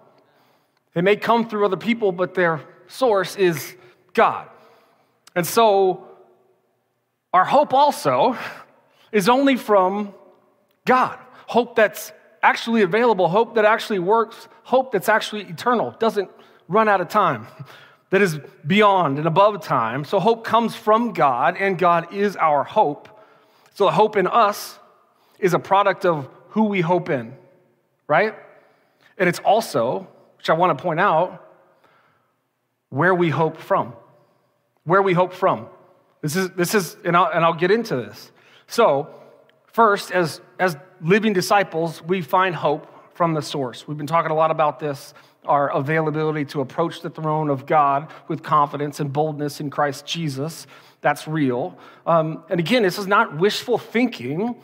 They 0.94 1.02
may 1.02 1.16
come 1.16 1.46
through 1.46 1.66
other 1.66 1.76
people, 1.76 2.12
but 2.12 2.34
their 2.34 2.62
source 2.88 3.36
is 3.36 3.76
God. 4.14 4.48
And 5.36 5.46
so 5.46 6.08
our 7.32 7.44
hope 7.44 7.74
also 7.74 8.38
is 9.12 9.28
only 9.28 9.56
from 9.56 10.14
God. 10.86 11.18
Hope 11.46 11.76
that's 11.76 12.12
actually 12.42 12.82
available, 12.82 13.28
hope 13.28 13.54
that 13.56 13.66
actually 13.66 13.98
works, 13.98 14.48
hope 14.62 14.92
that's 14.92 15.10
actually 15.10 15.42
eternal, 15.42 15.94
doesn't 15.98 16.30
run 16.68 16.88
out 16.88 17.02
of 17.02 17.08
time. 17.08 17.46
that 18.10 18.20
is 18.20 18.38
beyond 18.66 19.18
and 19.18 19.26
above 19.26 19.62
time. 19.62 20.04
So 20.04 20.20
hope 20.20 20.44
comes 20.44 20.74
from 20.74 21.12
God, 21.12 21.56
and 21.56 21.78
God 21.78 22.12
is 22.12 22.36
our 22.36 22.64
hope. 22.64 23.08
So 23.74 23.86
the 23.86 23.92
hope 23.92 24.16
in 24.16 24.26
us 24.26 24.78
is 25.38 25.54
a 25.54 25.58
product 25.58 26.04
of 26.04 26.28
who 26.50 26.64
we 26.64 26.80
hope 26.80 27.08
in, 27.08 27.34
right? 28.06 28.34
And 29.18 29.28
it's 29.28 29.38
also, 29.40 30.08
which 30.36 30.50
I 30.50 30.54
want 30.54 30.76
to 30.76 30.82
point 30.82 31.00
out, 31.00 31.46
where 32.88 33.14
we 33.14 33.30
hope 33.30 33.56
from. 33.56 33.94
Where 34.84 35.02
we 35.02 35.12
hope 35.12 35.32
from. 35.32 35.68
This 36.20 36.36
is, 36.36 36.50
this 36.50 36.74
is 36.74 36.96
and, 37.04 37.16
I'll, 37.16 37.30
and 37.32 37.44
I'll 37.44 37.54
get 37.54 37.70
into 37.70 37.96
this. 37.96 38.32
So, 38.66 39.08
first, 39.66 40.10
as, 40.10 40.40
as 40.58 40.76
living 41.00 41.32
disciples, 41.32 42.02
we 42.02 42.20
find 42.20 42.54
hope 42.54 42.86
from 43.14 43.34
the 43.34 43.42
source. 43.42 43.86
We've 43.86 43.96
been 43.96 44.06
talking 44.06 44.30
a 44.30 44.34
lot 44.34 44.50
about 44.50 44.80
this 44.80 45.14
our 45.44 45.70
availability 45.70 46.44
to 46.44 46.60
approach 46.60 47.00
the 47.00 47.10
throne 47.10 47.48
of 47.48 47.64
God 47.66 48.10
with 48.28 48.42
confidence 48.42 49.00
and 49.00 49.12
boldness 49.12 49.60
in 49.60 49.70
Christ 49.70 50.04
Jesus. 50.04 50.66
That's 51.00 51.26
real. 51.26 51.78
Um, 52.06 52.44
and 52.50 52.60
again, 52.60 52.82
this 52.82 52.98
is 52.98 53.06
not 53.06 53.36
wishful 53.36 53.78
thinking 53.78 54.56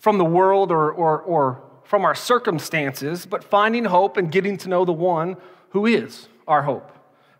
from 0.00 0.18
the 0.18 0.24
world 0.24 0.70
or, 0.70 0.92
or, 0.92 1.20
or 1.22 1.62
from 1.84 2.04
our 2.04 2.14
circumstances, 2.14 3.26
but 3.26 3.42
finding 3.42 3.84
hope 3.84 4.16
and 4.16 4.30
getting 4.30 4.56
to 4.58 4.68
know 4.68 4.84
the 4.84 4.92
one 4.92 5.36
who 5.70 5.86
is 5.86 6.28
our 6.46 6.62
hope. 6.62 6.92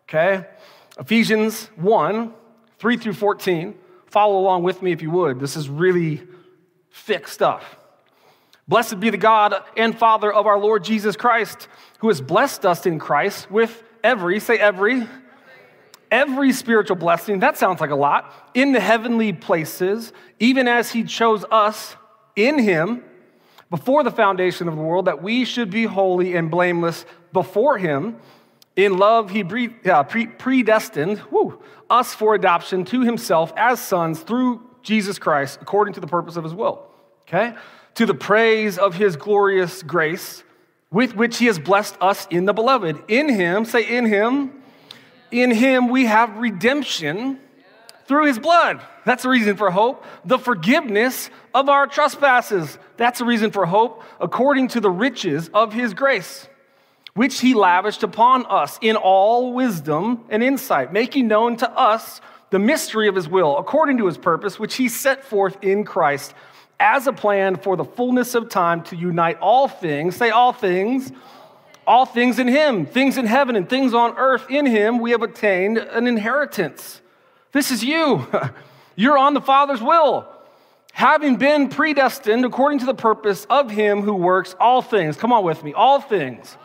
Okay? 0.08 0.46
Ephesians 0.98 1.66
1 1.76 2.32
3 2.78 2.96
through 2.98 3.14
14. 3.14 3.74
Follow 4.06 4.38
along 4.38 4.62
with 4.62 4.82
me 4.82 4.92
if 4.92 5.00
you 5.00 5.10
would. 5.10 5.40
This 5.40 5.56
is 5.56 5.68
really 5.68 6.22
thick 6.90 7.26
stuff. 7.26 7.78
Blessed 8.68 9.00
be 9.00 9.10
the 9.10 9.16
God 9.16 9.54
and 9.76 9.96
Father 9.96 10.32
of 10.32 10.46
our 10.46 10.58
Lord 10.58 10.84
Jesus 10.84 11.16
Christ, 11.16 11.68
who 12.00 12.08
has 12.08 12.20
blessed 12.20 12.66
us 12.66 12.84
in 12.84 12.98
Christ 12.98 13.50
with 13.50 13.82
every, 14.02 14.40
say 14.40 14.58
every, 14.58 15.06
every 16.10 16.52
spiritual 16.52 16.96
blessing. 16.96 17.40
That 17.40 17.56
sounds 17.56 17.80
like 17.80 17.90
a 17.90 17.96
lot. 17.96 18.50
In 18.54 18.72
the 18.72 18.80
heavenly 18.80 19.32
places, 19.32 20.12
even 20.38 20.68
as 20.68 20.90
he 20.90 21.04
chose 21.04 21.44
us 21.50 21.96
in 22.34 22.58
him 22.58 23.04
before 23.70 24.02
the 24.02 24.10
foundation 24.10 24.68
of 24.68 24.76
the 24.76 24.82
world, 24.82 25.06
that 25.06 25.22
we 25.22 25.44
should 25.44 25.70
be 25.70 25.84
holy 25.84 26.36
and 26.36 26.50
blameless 26.50 27.04
before 27.32 27.78
him. 27.78 28.16
In 28.76 28.98
love, 28.98 29.30
he 29.30 29.42
predestined 29.42 31.22
us 31.88 32.14
for 32.14 32.34
adoption 32.34 32.84
to 32.84 33.00
himself 33.00 33.52
as 33.56 33.80
sons 33.80 34.20
through 34.20 34.62
Jesus 34.82 35.18
Christ, 35.18 35.58
according 35.62 35.94
to 35.94 36.00
the 36.00 36.06
purpose 36.06 36.36
of 36.36 36.44
his 36.44 36.54
will. 36.54 36.86
Okay? 37.22 37.54
To 37.94 38.06
the 38.06 38.14
praise 38.14 38.78
of 38.78 38.94
his 38.94 39.16
glorious 39.16 39.82
grace, 39.82 40.44
with 40.90 41.16
which 41.16 41.38
he 41.38 41.46
has 41.46 41.58
blessed 41.58 41.96
us 42.00 42.28
in 42.30 42.44
the 42.44 42.52
beloved. 42.52 43.02
In 43.08 43.28
him, 43.28 43.64
say, 43.64 43.82
in 43.82 44.04
him, 44.04 44.55
in 45.42 45.50
him 45.50 45.88
we 45.88 46.06
have 46.06 46.36
redemption 46.36 47.38
through 48.06 48.26
his 48.26 48.38
blood. 48.38 48.80
That's 49.04 49.24
a 49.24 49.28
reason 49.28 49.56
for 49.56 49.70
hope. 49.70 50.04
The 50.24 50.38
forgiveness 50.38 51.30
of 51.54 51.68
our 51.68 51.86
trespasses. 51.86 52.78
That's 52.96 53.20
a 53.20 53.24
reason 53.24 53.50
for 53.50 53.66
hope, 53.66 54.02
according 54.20 54.68
to 54.68 54.80
the 54.80 54.90
riches 54.90 55.50
of 55.52 55.72
his 55.72 55.94
grace 55.94 56.48
which 57.16 57.40
he 57.40 57.54
lavished 57.54 58.02
upon 58.02 58.44
us 58.46 58.78
in 58.82 58.94
all 58.94 59.54
wisdom 59.54 60.22
and 60.28 60.42
insight, 60.42 60.92
making 60.92 61.26
known 61.26 61.56
to 61.56 61.70
us 61.70 62.20
the 62.50 62.58
mystery 62.58 63.08
of 63.08 63.14
his 63.14 63.26
will, 63.26 63.56
according 63.56 63.96
to 63.96 64.06
his 64.06 64.18
purpose, 64.18 64.58
which 64.58 64.76
he 64.76 64.86
set 64.86 65.24
forth 65.24 65.56
in 65.62 65.82
Christ 65.82 66.34
as 66.78 67.06
a 67.06 67.12
plan 67.12 67.56
for 67.56 67.74
the 67.74 67.86
fullness 67.86 68.34
of 68.34 68.50
time 68.50 68.82
to 68.84 68.96
unite 68.96 69.38
all 69.40 69.66
things, 69.66 70.14
say 70.14 70.28
all 70.28 70.52
things, 70.52 71.10
all 71.86 72.06
things 72.06 72.38
in 72.38 72.48
him, 72.48 72.86
things 72.86 73.16
in 73.16 73.26
heaven 73.26 73.56
and 73.56 73.68
things 73.68 73.94
on 73.94 74.16
earth. 74.16 74.46
In 74.50 74.66
him 74.66 74.98
we 74.98 75.12
have 75.12 75.22
obtained 75.22 75.78
an 75.78 76.06
inheritance. 76.06 77.00
This 77.52 77.70
is 77.70 77.84
you. 77.84 78.26
You're 78.96 79.18
on 79.18 79.34
the 79.34 79.40
Father's 79.40 79.82
will, 79.82 80.26
having 80.92 81.36
been 81.36 81.68
predestined 81.68 82.44
according 82.44 82.78
to 82.80 82.86
the 82.86 82.94
purpose 82.94 83.46
of 83.50 83.70
him 83.70 84.02
who 84.02 84.14
works 84.14 84.54
all 84.58 84.82
things. 84.82 85.16
Come 85.16 85.32
on 85.32 85.44
with 85.44 85.62
me, 85.62 85.72
all 85.74 86.00
things 86.00 86.56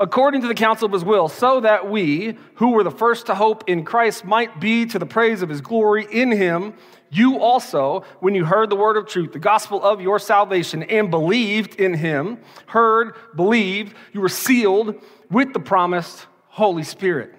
according 0.00 0.40
to 0.40 0.48
the 0.48 0.54
counsel 0.54 0.86
of 0.86 0.92
his 0.92 1.04
will, 1.04 1.28
so 1.28 1.60
that 1.60 1.88
we, 1.88 2.36
who 2.54 2.70
were 2.70 2.82
the 2.82 2.90
first 2.90 3.26
to 3.26 3.34
hope 3.34 3.64
in 3.68 3.84
Christ, 3.84 4.24
might 4.24 4.58
be 4.58 4.86
to 4.86 4.98
the 4.98 5.04
praise 5.04 5.42
of 5.42 5.50
his 5.50 5.60
glory 5.60 6.06
in 6.10 6.32
him. 6.32 6.72
You 7.10 7.40
also, 7.40 8.04
when 8.20 8.34
you 8.34 8.44
heard 8.44 8.70
the 8.70 8.76
word 8.76 8.96
of 8.96 9.06
truth, 9.06 9.32
the 9.32 9.40
gospel 9.40 9.82
of 9.82 10.00
your 10.00 10.18
salvation, 10.18 10.84
and 10.84 11.10
believed 11.10 11.74
in 11.74 11.94
him, 11.94 12.38
heard, 12.66 13.14
believed, 13.34 13.96
you 14.12 14.20
were 14.20 14.28
sealed 14.28 14.94
with 15.28 15.52
the 15.52 15.60
promised 15.60 16.26
Holy 16.48 16.84
Spirit. 16.84 17.34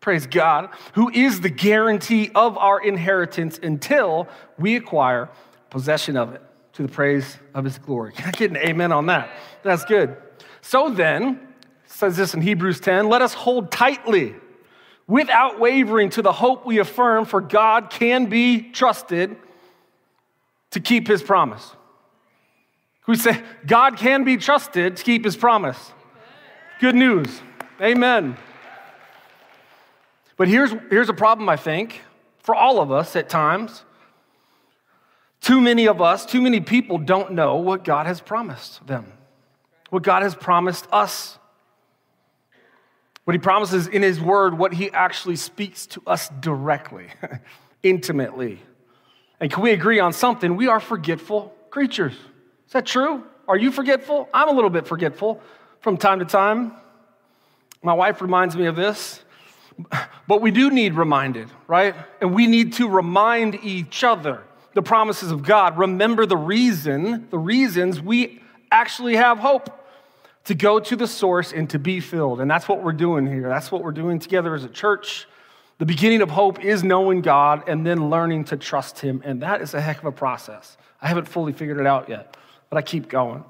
Praise 0.00 0.26
God, 0.26 0.68
who 0.94 1.08
is 1.10 1.40
the 1.40 1.48
guarantee 1.48 2.30
of 2.34 2.58
our 2.58 2.80
inheritance 2.80 3.58
until 3.62 4.28
we 4.58 4.76
acquire 4.76 5.30
possession 5.70 6.16
of 6.16 6.34
it 6.34 6.42
to 6.74 6.82
the 6.82 6.88
praise 6.88 7.38
of 7.54 7.64
his 7.64 7.78
glory. 7.78 8.12
Can 8.12 8.26
I 8.26 8.30
get 8.32 8.50
an 8.50 8.56
amen 8.58 8.92
on 8.92 9.06
that? 9.06 9.30
That's 9.62 9.84
good. 9.84 10.16
So 10.60 10.90
then, 10.90 11.48
says 11.86 12.16
this 12.16 12.34
in 12.34 12.40
Hebrews 12.40 12.80
10 12.80 13.08
let 13.08 13.22
us 13.22 13.32
hold 13.32 13.70
tightly 13.70 14.34
without 15.06 15.60
wavering 15.60 16.10
to 16.10 16.22
the 16.22 16.32
hope 16.32 16.64
we 16.64 16.78
affirm, 16.78 17.24
for 17.24 17.40
God 17.40 17.90
can 17.90 18.26
be 18.26 18.70
trusted 18.70 19.36
to 20.70 20.80
keep 20.80 21.06
his 21.06 21.22
promise. 21.22 21.74
We 23.06 23.16
say, 23.16 23.42
God 23.66 23.98
can 23.98 24.24
be 24.24 24.36
trusted 24.36 24.96
to 24.96 25.04
keep 25.04 25.24
his 25.24 25.36
promise. 25.36 25.92
Good 26.80 26.94
news. 26.94 27.42
Amen. 27.80 28.36
But 30.36 30.48
here's, 30.48 30.70
here's 30.90 31.08
a 31.08 31.14
problem, 31.14 31.48
I 31.48 31.56
think, 31.56 32.02
for 32.40 32.54
all 32.54 32.80
of 32.80 32.90
us 32.90 33.14
at 33.14 33.28
times. 33.28 33.84
Too 35.40 35.60
many 35.60 35.86
of 35.86 36.00
us, 36.00 36.24
too 36.24 36.40
many 36.40 36.60
people 36.60 36.96
don't 36.98 37.32
know 37.32 37.56
what 37.56 37.84
God 37.84 38.06
has 38.06 38.20
promised 38.20 38.86
them, 38.86 39.12
what 39.90 40.02
God 40.02 40.22
has 40.22 40.34
promised 40.34 40.88
us. 40.90 41.38
What 43.24 43.34
he 43.34 43.38
promises 43.38 43.86
in 43.86 44.02
his 44.02 44.20
word, 44.20 44.58
what 44.58 44.74
he 44.74 44.90
actually 44.90 45.36
speaks 45.36 45.86
to 45.88 46.02
us 46.06 46.28
directly, 46.40 47.06
intimately. 47.82 48.60
And 49.40 49.50
can 49.50 49.62
we 49.62 49.72
agree 49.72 49.98
on 49.98 50.12
something? 50.12 50.56
We 50.56 50.68
are 50.68 50.80
forgetful 50.80 51.54
creatures. 51.70 52.12
Is 52.12 52.72
that 52.72 52.86
true? 52.86 53.24
Are 53.48 53.56
you 53.56 53.70
forgetful? 53.70 54.28
I'm 54.32 54.48
a 54.48 54.52
little 54.52 54.70
bit 54.70 54.86
forgetful 54.86 55.40
from 55.80 55.96
time 55.96 56.18
to 56.18 56.24
time. 56.24 56.72
My 57.82 57.94
wife 57.94 58.22
reminds 58.22 58.56
me 58.56 58.66
of 58.66 58.76
this. 58.76 59.20
But 60.26 60.40
we 60.40 60.50
do 60.50 60.70
need 60.70 60.94
reminded, 60.94 61.50
right? 61.66 61.94
And 62.22 62.34
we 62.34 62.46
need 62.46 62.72
to 62.74 62.88
remind 62.88 63.56
each 63.62 64.02
other 64.02 64.42
the 64.72 64.80
promises 64.80 65.30
of 65.30 65.42
God. 65.42 65.76
Remember 65.76 66.24
the 66.24 66.36
reason, 66.36 67.28
the 67.28 67.36
reasons 67.38 68.00
we 68.00 68.40
actually 68.70 69.16
have 69.16 69.38
hope 69.38 69.83
to 70.44 70.54
go 70.54 70.78
to 70.78 70.96
the 70.96 71.06
source 71.06 71.52
and 71.52 71.68
to 71.70 71.78
be 71.78 72.00
filled. 72.00 72.40
And 72.40 72.50
that's 72.50 72.68
what 72.68 72.82
we're 72.82 72.92
doing 72.92 73.26
here. 73.26 73.48
That's 73.48 73.72
what 73.72 73.82
we're 73.82 73.92
doing 73.92 74.18
together 74.18 74.54
as 74.54 74.64
a 74.64 74.68
church. 74.68 75.26
The 75.78 75.86
beginning 75.86 76.22
of 76.22 76.30
hope 76.30 76.64
is 76.64 76.84
knowing 76.84 77.22
God 77.22 77.64
and 77.66 77.84
then 77.84 78.10
learning 78.10 78.44
to 78.44 78.56
trust 78.56 79.00
Him. 79.00 79.22
And 79.24 79.42
that 79.42 79.60
is 79.62 79.74
a 79.74 79.80
heck 79.80 79.98
of 79.98 80.04
a 80.04 80.12
process. 80.12 80.76
I 81.00 81.08
haven't 81.08 81.26
fully 81.26 81.52
figured 81.52 81.80
it 81.80 81.86
out 81.86 82.08
yet, 82.08 82.36
but 82.70 82.76
I 82.76 82.82
keep 82.82 83.08
going. 83.08 83.44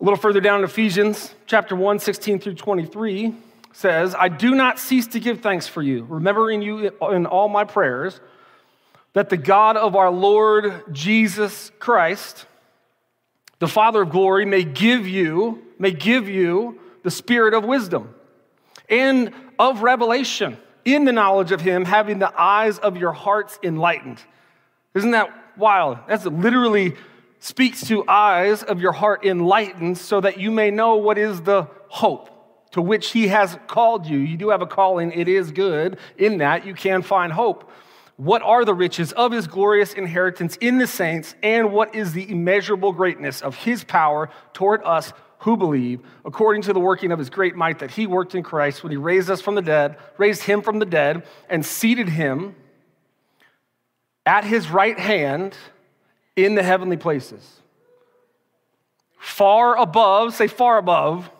A 0.00 0.04
little 0.04 0.18
further 0.18 0.40
down 0.40 0.58
in 0.58 0.64
Ephesians 0.64 1.34
chapter 1.46 1.76
1, 1.76 1.98
16 1.98 2.40
through 2.40 2.54
23 2.54 3.34
says, 3.72 4.14
I 4.14 4.28
do 4.28 4.54
not 4.54 4.78
cease 4.78 5.06
to 5.08 5.20
give 5.20 5.40
thanks 5.40 5.66
for 5.66 5.82
you, 5.82 6.04
remembering 6.08 6.62
you 6.62 6.90
in 7.10 7.26
all 7.26 7.48
my 7.48 7.64
prayers, 7.64 8.20
that 9.12 9.30
the 9.30 9.36
God 9.36 9.76
of 9.76 9.96
our 9.96 10.10
Lord 10.10 10.82
Jesus 10.92 11.70
Christ, 11.78 12.46
the 13.58 13.68
Father 13.68 14.02
of 14.02 14.10
glory, 14.10 14.44
may 14.44 14.64
give 14.64 15.06
you 15.06 15.63
may 15.78 15.90
give 15.90 16.28
you 16.28 16.80
the 17.02 17.10
spirit 17.10 17.54
of 17.54 17.64
wisdom 17.64 18.14
and 18.88 19.32
of 19.58 19.82
revelation 19.82 20.56
in 20.84 21.04
the 21.04 21.12
knowledge 21.12 21.52
of 21.52 21.60
him, 21.60 21.84
having 21.84 22.18
the 22.18 22.32
eyes 22.40 22.78
of 22.78 22.96
your 22.96 23.12
hearts 23.12 23.58
enlightened. 23.62 24.20
Isn't 24.94 25.12
that 25.12 25.30
wild? 25.56 25.98
That's 26.08 26.26
literally 26.26 26.94
speaks 27.40 27.86
to 27.88 28.08
eyes 28.08 28.62
of 28.62 28.80
your 28.80 28.92
heart 28.92 29.24
enlightened 29.24 29.98
so 29.98 30.20
that 30.20 30.38
you 30.38 30.50
may 30.50 30.70
know 30.70 30.96
what 30.96 31.18
is 31.18 31.42
the 31.42 31.68
hope 31.88 32.30
to 32.72 32.82
which 32.82 33.12
he 33.12 33.28
has 33.28 33.56
called 33.66 34.06
you. 34.06 34.18
You 34.18 34.36
do 34.36 34.48
have 34.48 34.62
a 34.62 34.66
calling, 34.66 35.12
it 35.12 35.28
is 35.28 35.52
good. 35.52 35.98
In 36.18 36.38
that, 36.38 36.66
you 36.66 36.74
can 36.74 37.02
find 37.02 37.32
hope. 37.32 37.70
What 38.16 38.42
are 38.42 38.64
the 38.64 38.74
riches 38.74 39.12
of 39.12 39.32
his 39.32 39.46
glorious 39.46 39.92
inheritance 39.92 40.56
in 40.56 40.78
the 40.78 40.86
saints, 40.86 41.34
and 41.42 41.72
what 41.72 41.94
is 41.94 42.12
the 42.12 42.28
immeasurable 42.28 42.92
greatness 42.92 43.42
of 43.42 43.56
his 43.56 43.84
power 43.84 44.30
toward 44.52 44.82
us 44.84 45.12
who 45.44 45.58
believe, 45.58 46.00
according 46.24 46.62
to 46.62 46.72
the 46.72 46.80
working 46.80 47.12
of 47.12 47.18
his 47.18 47.28
great 47.28 47.54
might 47.54 47.80
that 47.80 47.90
he 47.90 48.06
worked 48.06 48.34
in 48.34 48.42
Christ 48.42 48.82
when 48.82 48.90
he 48.90 48.96
raised 48.96 49.28
us 49.28 49.42
from 49.42 49.54
the 49.54 49.62
dead, 49.62 49.98
raised 50.16 50.42
him 50.42 50.62
from 50.62 50.78
the 50.78 50.86
dead, 50.86 51.22
and 51.50 51.64
seated 51.64 52.08
him 52.08 52.54
at 54.24 54.44
his 54.44 54.70
right 54.70 54.98
hand 54.98 55.54
in 56.34 56.54
the 56.54 56.62
heavenly 56.62 56.96
places. 56.96 57.60
Far 59.18 59.76
above, 59.76 60.34
say 60.34 60.46
far 60.46 60.78
above, 60.78 61.30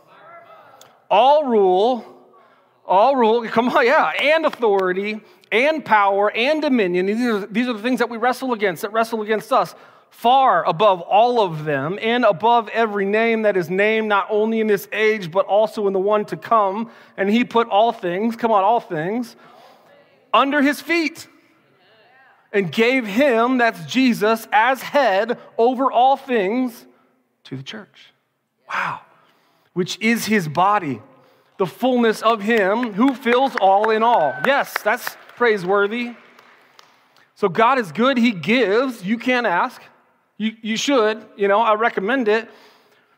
all 1.11 1.47
rule, 1.47 2.05
all 2.87 3.17
rule, 3.17 3.49
come 3.49 3.71
on, 3.71 3.87
yeah, 3.87 4.13
and 4.21 4.45
authority, 4.45 5.23
and 5.51 5.83
power, 5.83 6.31
and 6.31 6.61
dominion. 6.61 7.07
These 7.07 7.27
are, 7.27 7.47
these 7.47 7.69
are 7.69 7.73
the 7.73 7.83
things 7.83 8.01
that 8.01 8.11
we 8.11 8.19
wrestle 8.19 8.53
against, 8.53 8.83
that 8.83 8.93
wrestle 8.93 9.23
against 9.23 9.51
us 9.51 9.75
far 10.15 10.65
above 10.65 11.01
all 11.01 11.41
of 11.41 11.65
them 11.65 11.99
and 12.01 12.25
above 12.25 12.69
every 12.69 13.05
name 13.05 13.43
that 13.43 13.57
is 13.57 13.69
named, 13.69 14.09
not 14.09 14.27
only 14.31 14.61
in 14.61 14.67
this 14.67 14.89
age, 14.93 15.31
but 15.31 15.45
also 15.47 15.87
in 15.87 15.93
the 15.93 15.99
one 15.99 16.25
to 16.25 16.37
come. 16.37 16.91
And 17.17 17.29
he 17.29 17.45
put 17.45 17.69
all 17.69 17.93
things, 17.93 18.37
come 18.37 18.53
on, 18.53 18.63
all 18.63 18.81
things, 18.81 19.37
under 20.33 20.63
his 20.63 20.81
feet 20.81 21.27
and 22.53 22.71
gave 22.71 23.05
him, 23.07 23.59
that's 23.59 23.85
Jesus, 23.87 24.47
as 24.53 24.81
head 24.81 25.37
over 25.59 25.91
all 25.91 26.17
things 26.17 26.87
to 27.45 27.57
the 27.57 27.63
church. 27.63 28.13
Wow. 28.73 29.01
Which 29.73 30.01
is 30.01 30.27
his 30.27 30.47
body, 30.47 31.03
the 31.59 31.67
fullness 31.67 32.23
of 32.23 32.41
him 32.41 32.93
who 32.93 33.15
fills 33.15 33.57
all 33.57 33.91
in 33.91 34.05
all. 34.05 34.33
Yes, 34.47 34.75
that's 34.83 35.17
praiseworthy. 35.37 36.15
So 37.35 37.49
God 37.49 37.81
is 37.81 37.91
good, 37.91 38.17
he 38.17 38.31
gives. 38.31 39.05
You 39.05 39.19
can't 39.19 39.47
ask. 39.47 39.83
You, 40.37 40.53
you 40.63 40.77
should, 40.77 41.25
you 41.37 41.49
know, 41.49 41.61
I 41.61 41.75
recommend 41.75 42.29
it. 42.29 42.49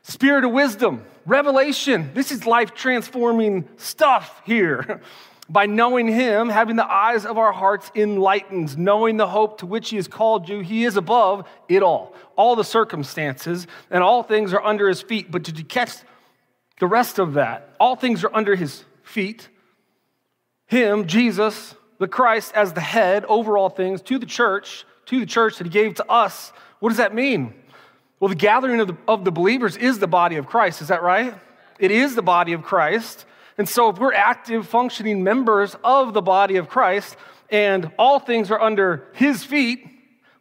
Spirit 0.02 0.44
of 0.44 0.52
wisdom, 0.52 1.04
revelation. 1.24 2.10
This 2.14 2.30
is 2.30 2.46
life 2.46 2.74
transforming 2.74 3.68
stuff 3.76 4.42
here. 4.44 5.00
By 5.48 5.66
knowing 5.66 6.08
Him, 6.08 6.48
having 6.48 6.74
the 6.74 6.90
eyes 6.90 7.24
of 7.24 7.38
our 7.38 7.52
hearts 7.52 7.92
enlightened, 7.94 8.76
knowing 8.76 9.16
the 9.16 9.28
hope 9.28 9.58
to 9.58 9.66
which 9.66 9.90
He 9.90 9.96
has 9.96 10.08
called 10.08 10.48
you, 10.48 10.58
He 10.58 10.84
is 10.84 10.96
above 10.96 11.48
it 11.68 11.84
all, 11.84 12.14
all 12.34 12.56
the 12.56 12.64
circumstances, 12.64 13.68
and 13.88 14.02
all 14.02 14.24
things 14.24 14.52
are 14.52 14.62
under 14.62 14.88
His 14.88 15.02
feet. 15.02 15.30
But 15.30 15.44
did 15.44 15.56
you 15.56 15.64
catch 15.64 15.92
the 16.80 16.88
rest 16.88 17.20
of 17.20 17.34
that? 17.34 17.76
All 17.78 17.94
things 17.94 18.24
are 18.24 18.34
under 18.34 18.56
His 18.56 18.84
feet. 19.04 19.48
Him, 20.66 21.06
Jesus, 21.06 21.76
the 21.98 22.08
Christ, 22.08 22.52
as 22.56 22.72
the 22.72 22.80
head 22.80 23.24
over 23.26 23.56
all 23.56 23.70
things, 23.70 24.02
to 24.02 24.18
the 24.18 24.26
church, 24.26 24.84
to 25.06 25.20
the 25.20 25.26
church 25.26 25.58
that 25.58 25.64
He 25.64 25.70
gave 25.70 25.94
to 25.94 26.10
us 26.10 26.52
what 26.86 26.90
does 26.90 26.98
that 26.98 27.16
mean? 27.16 27.52
Well, 28.20 28.28
the 28.28 28.36
gathering 28.36 28.78
of 28.78 28.86
the, 28.86 28.96
of 29.08 29.24
the 29.24 29.32
believers 29.32 29.76
is 29.76 29.98
the 29.98 30.06
body 30.06 30.36
of 30.36 30.46
Christ. 30.46 30.80
Is 30.80 30.86
that 30.86 31.02
right? 31.02 31.34
It 31.80 31.90
is 31.90 32.14
the 32.14 32.22
body 32.22 32.52
of 32.52 32.62
Christ. 32.62 33.24
And 33.58 33.68
so, 33.68 33.88
if 33.88 33.98
we're 33.98 34.12
active, 34.12 34.68
functioning 34.68 35.24
members 35.24 35.74
of 35.82 36.14
the 36.14 36.22
body 36.22 36.58
of 36.58 36.68
Christ 36.68 37.16
and 37.50 37.90
all 37.98 38.20
things 38.20 38.52
are 38.52 38.60
under 38.60 39.08
his 39.14 39.42
feet, 39.42 39.84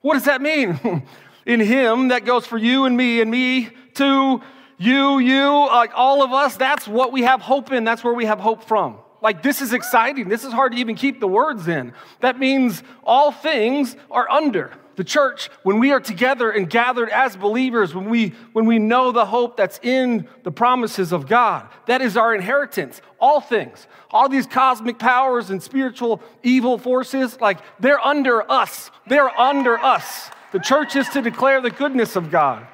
what 0.01 0.13
does 0.13 0.25
that 0.25 0.39
mean? 0.39 1.07
In 1.47 1.59
him, 1.59 2.09
that 2.09 2.25
goes 2.25 2.45
for 2.45 2.59
you 2.59 2.85
and 2.85 2.95
me 2.95 3.21
and 3.21 3.31
me 3.31 3.71
to 3.95 4.39
you, 4.77 5.17
you, 5.17 5.49
like 5.49 5.93
all 5.95 6.21
of 6.21 6.31
us, 6.31 6.57
that's 6.57 6.87
what 6.87 7.11
we 7.11 7.23
have 7.23 7.41
hope 7.41 7.71
in. 7.71 7.85
That's 7.85 8.03
where 8.03 8.13
we 8.13 8.25
have 8.25 8.39
hope 8.39 8.65
from. 8.65 8.99
Like, 9.25 9.41
this 9.41 9.60
is 9.60 9.74
exciting. 9.74 10.29
This 10.29 10.44
is 10.44 10.53
hard 10.53 10.74
to 10.74 10.77
even 10.77 10.94
keep 10.94 11.20
the 11.20 11.27
words 11.27 11.67
in. 11.67 11.94
That 12.20 12.38
means 12.38 12.84
all 13.03 13.32
things 13.32 13.96
are 14.12 14.29
under 14.29 14.72
the 14.96 15.03
church, 15.03 15.50
when 15.63 15.79
we 15.79 15.91
are 15.91 16.00
together 16.00 16.51
and 16.51 16.70
gathered 16.70 17.10
as 17.10 17.36
believers, 17.36 17.96
when 17.96 18.08
we, 18.08 18.29
when 18.53 18.67
we 18.67 18.79
know 18.79 19.12
the 19.12 19.25
hope 19.25 19.58
that's 19.58 19.79
in 19.82 20.27
the 20.44 20.51
promises 20.51 21.12
of 21.12 21.27
God, 21.27 21.67
that 21.88 22.03
is 22.03 22.15
our 22.15 22.36
inheritance. 22.36 23.01
All 23.20 23.41
things, 23.41 23.88
all 24.12 24.29
these 24.29 24.46
cosmic 24.46 25.00
powers 25.00 25.50
and 25.50 25.62
spiritual 25.62 26.22
evil 26.44 26.77
forces, 26.77 27.41
like 27.41 27.60
they're 27.79 28.05
under 28.05 28.50
us. 28.50 28.91
They're 29.08 29.38
under 29.39 29.77
us. 29.79 30.29
The 30.51 30.60
church 30.60 30.96
is 30.96 31.10
to 31.10 31.22
declare 31.22 31.62
the 31.62 31.72
goodness 31.72 32.15
of 32.15 32.29
God. 32.29 32.65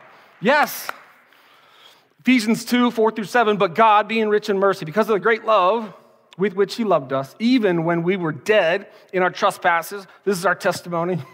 Yes. 0.42 0.90
Ephesians 2.20 2.66
2 2.66 2.92
4 2.92 3.12
through 3.14 3.24
7. 3.24 3.58
But 3.58 3.74
God, 3.74 4.08
being 4.08 4.30
rich 4.30 4.50
in 4.50 4.60
mercy, 4.60 4.86
because 4.86 5.10
of 5.10 5.14
the 5.14 5.20
great 5.20 5.46
love 5.46 5.92
with 6.42 6.56
which 6.56 6.74
He 6.74 6.84
loved 6.84 7.14
us, 7.14 7.36
even 7.38 7.86
when 7.86 8.02
we 8.02 8.18
were 8.18 8.32
dead 8.32 8.88
in 9.14 9.22
our 9.22 9.30
trespasses, 9.30 10.08
this 10.26 10.38
is 10.38 10.46
our 10.46 10.56
testimony. 10.56 11.22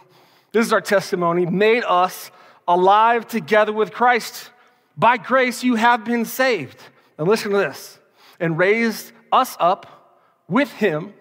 This 0.53 0.65
is 0.65 0.73
our 0.73 0.81
testimony, 0.81 1.45
made 1.45 1.83
us 1.83 2.31
alive 2.67 3.27
together 3.27 3.73
with 3.73 3.91
Christ. 3.91 4.49
By 4.95 5.17
grace, 5.17 5.61
you 5.61 5.75
have 5.75 6.05
been 6.05 6.23
saved. 6.23 6.81
And 7.17 7.27
listen 7.27 7.51
to 7.51 7.57
this 7.57 7.99
and 8.39 8.57
raised 8.57 9.11
us 9.31 9.57
up 9.59 10.25
with 10.47 10.71
him 10.71 11.13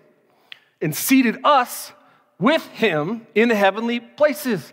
and 0.80 0.94
seated 0.94 1.38
us 1.42 1.92
with 2.38 2.64
him 2.68 3.26
in 3.34 3.48
the 3.48 3.56
heavenly 3.56 3.98
places 3.98 4.72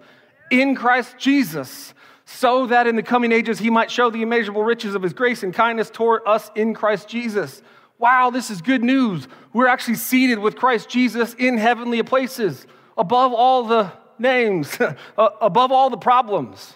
in 0.51 0.75
Christ 0.75 1.17
Jesus, 1.17 1.95
so 2.23 2.67
that 2.67 2.85
in 2.85 2.95
the 2.95 3.03
coming 3.03 3.31
ages 3.31 3.57
he 3.57 3.71
might 3.71 3.89
show 3.89 4.11
the 4.11 4.21
immeasurable 4.21 4.63
riches 4.63 4.93
of 4.93 5.01
his 5.01 5.13
grace 5.13 5.41
and 5.41 5.53
kindness 5.53 5.89
toward 5.89 6.21
us 6.27 6.51
in 6.55 6.75
Christ 6.75 7.09
Jesus. 7.09 7.63
Wow, 8.03 8.31
this 8.31 8.49
is 8.49 8.61
good 8.61 8.83
news. 8.83 9.29
We're 9.53 9.67
actually 9.67 9.95
seated 9.95 10.37
with 10.37 10.57
Christ 10.57 10.89
Jesus 10.89 11.33
in 11.35 11.57
heavenly 11.57 12.03
places 12.03 12.67
above 12.97 13.31
all 13.31 13.63
the 13.63 13.93
names, 14.19 14.77
uh, 15.17 15.29
above 15.39 15.71
all 15.71 15.89
the 15.89 15.95
problems, 15.95 16.73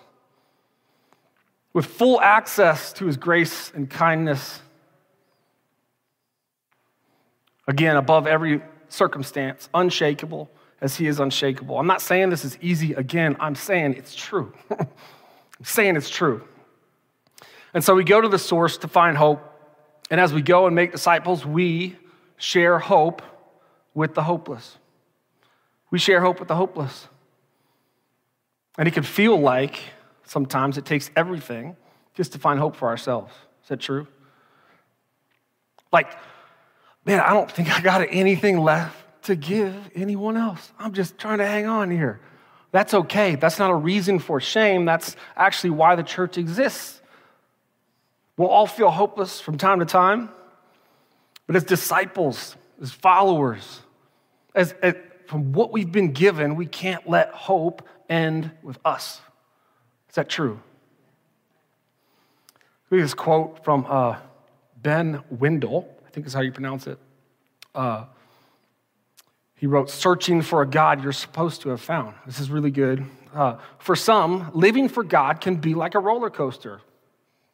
with 1.73 1.85
full 1.85 2.21
access 2.21 2.93
to 2.93 3.07
his 3.07 3.17
grace 3.17 3.73
and 3.75 3.89
kindness. 3.89 4.61
Again, 7.67 7.97
above 7.97 8.25
every 8.25 8.61
circumstance, 8.87 9.67
unshakable 9.73 10.49
as 10.79 10.95
he 10.95 11.07
is 11.07 11.19
unshakable. 11.19 11.77
I'm 11.77 11.87
not 11.87 12.01
saying 12.01 12.29
this 12.29 12.45
is 12.45 12.57
easy 12.61 12.93
again, 12.93 13.35
I'm 13.41 13.55
saying 13.55 13.95
it's 13.95 14.15
true. 14.15 14.53
I'm 14.69 14.87
saying 15.61 15.97
it's 15.97 16.09
true. 16.09 16.47
And 17.73 17.83
so 17.83 17.95
we 17.95 18.05
go 18.05 18.21
to 18.21 18.29
the 18.29 18.39
source 18.39 18.77
to 18.77 18.87
find 18.87 19.17
hope. 19.17 19.46
And 20.09 20.19
as 20.19 20.33
we 20.33 20.41
go 20.41 20.67
and 20.67 20.75
make 20.75 20.91
disciples, 20.91 21.45
we 21.45 21.97
share 22.37 22.79
hope 22.79 23.21
with 23.93 24.13
the 24.13 24.23
hopeless. 24.23 24.77
We 25.91 25.99
share 25.99 26.21
hope 26.21 26.39
with 26.39 26.47
the 26.47 26.55
hopeless. 26.55 27.07
And 28.77 28.87
it 28.87 28.93
can 28.93 29.03
feel 29.03 29.37
like 29.37 29.79
sometimes 30.23 30.77
it 30.77 30.85
takes 30.85 31.09
everything 31.15 31.75
just 32.13 32.33
to 32.33 32.39
find 32.39 32.59
hope 32.59 32.75
for 32.75 32.87
ourselves. 32.87 33.33
Is 33.63 33.69
that 33.69 33.79
true? 33.79 34.07
Like, 35.91 36.11
man, 37.05 37.19
I 37.19 37.33
don't 37.33 37.51
think 37.51 37.75
I 37.75 37.81
got 37.81 38.05
anything 38.09 38.59
left 38.59 39.23
to 39.23 39.35
give 39.35 39.75
anyone 39.95 40.37
else. 40.37 40.71
I'm 40.79 40.93
just 40.93 41.17
trying 41.17 41.39
to 41.39 41.45
hang 41.45 41.65
on 41.65 41.89
here. 41.89 42.19
That's 42.71 42.93
okay. 42.93 43.35
That's 43.35 43.59
not 43.59 43.71
a 43.71 43.75
reason 43.75 44.19
for 44.19 44.39
shame. 44.39 44.85
That's 44.85 45.15
actually 45.35 45.71
why 45.71 45.95
the 45.95 46.03
church 46.03 46.37
exists. 46.37 46.96
We'll 48.37 48.49
all 48.49 48.67
feel 48.67 48.91
hopeless 48.91 49.41
from 49.41 49.57
time 49.57 49.79
to 49.79 49.85
time, 49.85 50.29
but 51.47 51.55
as 51.55 51.63
disciples, 51.63 52.55
as 52.81 52.91
followers, 52.91 53.81
as, 54.53 54.73
as 54.83 54.93
from 55.25 55.51
what 55.53 55.71
we've 55.71 55.91
been 55.91 56.13
given, 56.13 56.55
we 56.55 56.67
can't 56.67 57.09
let 57.09 57.31
hope 57.31 57.87
end 58.09 58.51
with 58.61 58.77
us. 58.85 59.21
Is 60.09 60.15
that 60.15 60.29
true? 60.29 60.61
At 62.91 62.99
this 62.99 63.13
quote 63.13 63.63
from 63.65 63.85
uh, 63.89 64.17
Ben 64.81 65.23
Wendell, 65.29 65.89
I 66.05 66.09
think 66.11 66.25
is 66.25 66.33
how 66.33 66.41
you 66.41 66.51
pronounce 66.51 66.87
it. 66.87 66.97
Uh, 67.75 68.05
he 69.55 69.67
wrote, 69.67 69.89
Searching 69.89 70.41
for 70.41 70.61
a 70.61 70.67
God 70.67 71.03
you're 71.03 71.11
supposed 71.11 71.61
to 71.63 71.69
have 71.69 71.81
found. 71.81 72.15
This 72.25 72.39
is 72.39 72.49
really 72.49 72.71
good. 72.71 73.05
Uh, 73.33 73.57
for 73.79 73.95
some, 73.95 74.51
living 74.53 74.87
for 74.87 75.03
God 75.03 75.41
can 75.41 75.57
be 75.57 75.73
like 75.73 75.95
a 75.95 75.99
roller 75.99 76.29
coaster. 76.29 76.81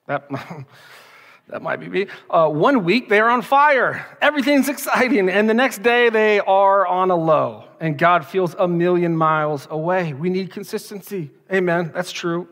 That, 0.08 0.30
that 1.50 1.62
might 1.62 1.80
be 1.80 1.88
me. 1.88 2.08
Uh, 2.30 2.50
one 2.50 2.84
week 2.84 3.10
they're 3.10 3.30
on 3.30 3.42
fire, 3.42 4.06
everything's 4.22 4.70
exciting, 4.70 5.30
and 5.30 5.50
the 5.50 5.54
next 5.54 5.84
day 5.84 6.10
they 6.10 6.39
are 6.39 6.86
on 6.86 7.12
a 7.12 7.16
low 7.16 7.66
and 7.84 7.98
God 7.98 8.26
feels 8.26 8.56
a 8.58 8.66
million 8.66 9.13
miles 9.13 9.68
away. 9.70 10.13
We 10.13 10.30
need 10.30 10.52
consistency. 10.52 11.32
Amen. 11.52 11.92
That's 11.94 12.13
true. 12.13 12.48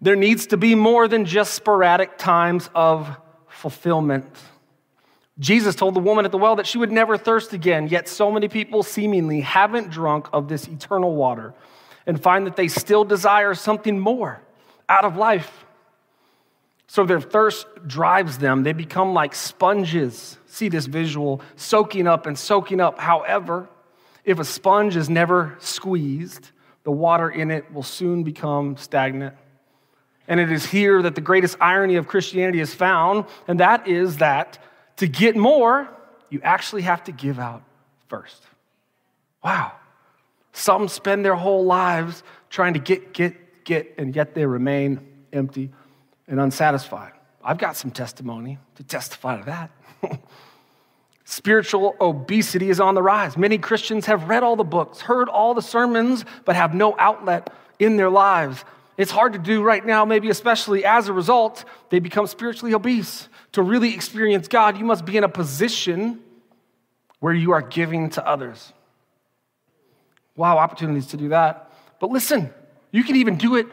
There 0.00 0.14
needs 0.14 0.46
to 0.46 0.56
be 0.56 0.76
more 0.76 1.08
than 1.08 1.24
just 1.24 1.54
sporadic 1.54 2.18
times 2.18 2.70
of 2.72 3.16
fulfillment. 3.48 4.26
Jesus 5.40 5.74
told 5.74 5.94
the 5.94 6.00
woman 6.00 6.24
at 6.24 6.30
the 6.30 6.38
well 6.38 6.54
that 6.54 6.68
she 6.68 6.78
would 6.78 6.92
never 6.92 7.18
thirst 7.18 7.52
again, 7.52 7.88
yet 7.88 8.08
so 8.08 8.30
many 8.30 8.46
people 8.46 8.84
seemingly 8.84 9.40
haven't 9.40 9.90
drunk 9.90 10.28
of 10.32 10.46
this 10.46 10.68
eternal 10.68 11.16
water 11.16 11.52
and 12.06 12.22
find 12.22 12.46
that 12.46 12.54
they 12.54 12.68
still 12.68 13.04
desire 13.04 13.54
something 13.54 13.98
more 13.98 14.40
out 14.88 15.04
of 15.04 15.16
life. 15.16 15.64
So 16.88 17.04
their 17.04 17.20
thirst 17.20 17.66
drives 17.86 18.38
them. 18.38 18.62
They 18.62 18.72
become 18.72 19.12
like 19.12 19.34
sponges. 19.34 20.38
See 20.46 20.70
this 20.70 20.86
visual, 20.86 21.42
soaking 21.54 22.06
up 22.06 22.26
and 22.26 22.36
soaking 22.36 22.80
up. 22.80 22.98
However, 22.98 23.68
if 24.24 24.38
a 24.38 24.44
sponge 24.44 24.96
is 24.96 25.10
never 25.10 25.56
squeezed, 25.60 26.50
the 26.84 26.90
water 26.90 27.28
in 27.28 27.50
it 27.50 27.70
will 27.72 27.82
soon 27.82 28.22
become 28.22 28.78
stagnant. 28.78 29.34
And 30.26 30.40
it 30.40 30.50
is 30.50 30.64
here 30.64 31.02
that 31.02 31.14
the 31.14 31.20
greatest 31.20 31.58
irony 31.60 31.96
of 31.96 32.08
Christianity 32.08 32.60
is 32.60 32.74
found, 32.74 33.26
and 33.46 33.60
that 33.60 33.86
is 33.86 34.16
that 34.18 34.58
to 34.96 35.06
get 35.06 35.36
more, 35.36 35.88
you 36.30 36.40
actually 36.42 36.82
have 36.82 37.04
to 37.04 37.12
give 37.12 37.38
out 37.38 37.62
first. 38.08 38.42
Wow. 39.44 39.72
Some 40.52 40.88
spend 40.88 41.24
their 41.24 41.34
whole 41.34 41.64
lives 41.66 42.22
trying 42.48 42.74
to 42.74 42.80
get, 42.80 43.12
get, 43.12 43.64
get, 43.64 43.94
and 43.98 44.16
yet 44.16 44.34
they 44.34 44.46
remain 44.46 45.00
empty 45.32 45.70
and 46.28 46.38
unsatisfied. 46.38 47.12
I've 47.42 47.58
got 47.58 47.76
some 47.76 47.90
testimony 47.90 48.58
to 48.76 48.84
testify 48.84 49.38
to 49.38 49.44
that. 49.46 49.70
Spiritual 51.24 51.96
obesity 52.00 52.70
is 52.70 52.80
on 52.80 52.94
the 52.94 53.02
rise. 53.02 53.36
Many 53.36 53.58
Christians 53.58 54.06
have 54.06 54.28
read 54.28 54.42
all 54.42 54.56
the 54.56 54.64
books, 54.64 55.00
heard 55.00 55.28
all 55.28 55.54
the 55.54 55.62
sermons, 55.62 56.24
but 56.44 56.56
have 56.56 56.74
no 56.74 56.94
outlet 56.98 57.52
in 57.78 57.96
their 57.96 58.10
lives. 58.10 58.64
It's 58.96 59.10
hard 59.10 59.34
to 59.34 59.38
do 59.38 59.62
right 59.62 59.84
now, 59.84 60.04
maybe 60.04 60.28
especially 60.30 60.84
as 60.84 61.08
a 61.08 61.12
result, 61.12 61.64
they 61.90 62.00
become 62.00 62.26
spiritually 62.26 62.74
obese. 62.74 63.28
To 63.52 63.62
really 63.62 63.94
experience 63.94 64.48
God, 64.48 64.78
you 64.78 64.84
must 64.84 65.04
be 65.04 65.16
in 65.16 65.24
a 65.24 65.28
position 65.28 66.20
where 67.20 67.32
you 67.32 67.52
are 67.52 67.62
giving 67.62 68.10
to 68.10 68.26
others. 68.26 68.72
Wow, 70.34 70.58
opportunities 70.58 71.06
to 71.08 71.16
do 71.16 71.28
that. 71.28 71.72
But 72.00 72.10
listen, 72.10 72.52
you 72.90 73.04
can 73.04 73.16
even 73.16 73.36
do 73.36 73.56
it 73.56 73.66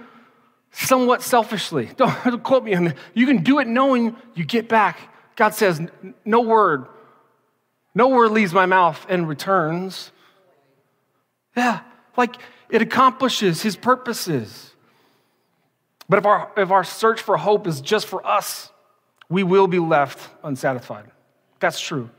somewhat 0.76 1.22
selfishly. 1.22 1.90
Don't, 1.98 2.44
quote 2.44 2.64
me 2.64 2.76
on 2.76 2.86
that. 2.86 2.98
You 3.14 3.26
can 3.26 3.44
do 3.44 3.60
it 3.60 3.68
knowing 3.68 4.16
you 4.34 4.46
get 4.46 4.70
back. 4.70 5.00
God 5.36 5.54
says, 5.54 5.82
no 6.24 6.42
word 6.42 6.88
no 7.96 8.10
word 8.10 8.32
leaves 8.32 8.54
my 8.54 8.66
mouth 8.66 9.04
and 9.08 9.28
returns. 9.28 10.12
Yeah, 11.56 11.80
like 12.18 12.36
it 12.70 12.82
accomplishes 12.82 13.62
his 13.62 13.78
purposes. 13.78 14.74
But 16.10 16.20
if 16.20 16.26
our, 16.26 16.52
if 16.58 16.72
our 16.72 16.84
search 16.84 17.22
for 17.22 17.38
hope 17.38 17.66
is 17.66 17.80
just 17.80 18.06
for 18.06 18.24
us, 18.28 18.70
we 19.30 19.44
will 19.44 19.68
be 19.68 19.80
left 19.80 20.30
unsatisfied. 20.44 21.10
That's 21.62 21.80
true. 21.80 22.10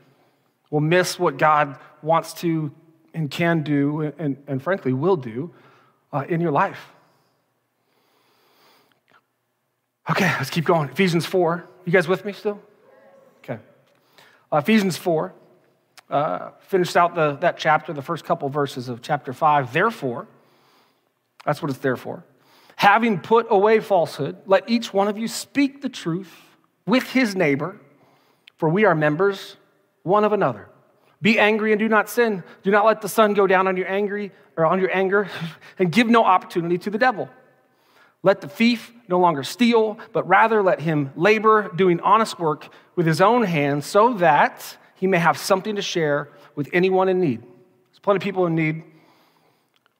We'll 0.71 0.81
miss 0.81 1.19
what 1.19 1.37
God 1.37 1.77
wants 2.01 2.33
to 2.41 2.71
and 3.13 3.31
can 3.31 3.61
do, 3.61 4.11
and, 4.17 4.37
and 4.47 4.61
frankly, 4.61 4.93
will 4.93 5.15
do 5.15 5.53
uh, 6.11 6.25
in 6.27 6.41
your 6.41 6.51
life. 6.51 6.79
Okay, 10.09 10.31
let's 10.37 10.49
keep 10.49 10.65
going. 10.65 10.89
Ephesians 10.89 11.25
4. 11.25 11.67
You 11.85 11.91
guys 11.91 12.07
with 12.07 12.23
me 12.23 12.33
still? 12.33 12.61
Okay. 13.39 13.59
Uh, 14.51 14.57
Ephesians 14.57 14.95
4 14.97 15.33
uh, 16.09 16.51
finished 16.61 16.95
out 16.95 17.15
the, 17.15 17.33
that 17.37 17.57
chapter, 17.57 17.91
the 17.91 18.01
first 18.01 18.23
couple 18.23 18.47
verses 18.49 18.87
of 18.87 19.01
chapter 19.01 19.33
5. 19.33 19.73
Therefore, 19.73 20.27
that's 21.45 21.61
what 21.61 21.69
it's 21.69 21.79
there 21.79 21.97
for. 21.97 22.23
Having 22.77 23.19
put 23.19 23.47
away 23.49 23.79
falsehood, 23.79 24.37
let 24.45 24.69
each 24.69 24.93
one 24.93 25.07
of 25.07 25.17
you 25.17 25.27
speak 25.27 25.81
the 25.81 25.89
truth 25.89 26.31
with 26.85 27.03
his 27.11 27.35
neighbor, 27.35 27.77
for 28.55 28.69
we 28.69 28.85
are 28.85 28.95
members 28.95 29.57
one 30.03 30.23
of 30.23 30.31
another. 30.31 30.69
Be 31.21 31.39
angry 31.39 31.73
and 31.73 31.79
do 31.79 31.89
not 31.89 32.09
sin. 32.09 32.43
Do 32.63 32.71
not 32.71 32.85
let 32.85 33.01
the 33.01 33.09
sun 33.09 33.33
go 33.33 33.47
down 33.47 33.67
on 33.67 33.75
your 33.75 33.89
angry 33.89 34.31
or 34.55 34.65
on 34.65 34.79
your 34.79 34.95
anger, 34.95 35.27
and 35.79 35.91
give 35.91 36.07
no 36.07 36.23
opportunity 36.23 36.77
to 36.79 36.89
the 36.89 36.97
devil. 36.97 37.29
Let 38.23 38.41
the 38.41 38.47
thief 38.47 38.91
no 39.07 39.19
longer 39.19 39.43
steal, 39.43 39.99
but 40.11 40.27
rather 40.27 40.61
let 40.61 40.81
him 40.81 41.11
labor, 41.15 41.71
doing 41.75 41.99
honest 42.01 42.39
work 42.39 42.67
with 42.95 43.05
his 43.05 43.21
own 43.21 43.43
hands, 43.43 43.85
so 43.85 44.13
that 44.15 44.77
he 44.95 45.07
may 45.07 45.19
have 45.19 45.37
something 45.37 45.75
to 45.75 45.81
share 45.81 46.29
with 46.55 46.69
anyone 46.73 47.09
in 47.09 47.19
need. 47.19 47.41
There's 47.41 47.99
plenty 48.01 48.17
of 48.17 48.23
people 48.23 48.45
in 48.47 48.55
need. 48.55 48.83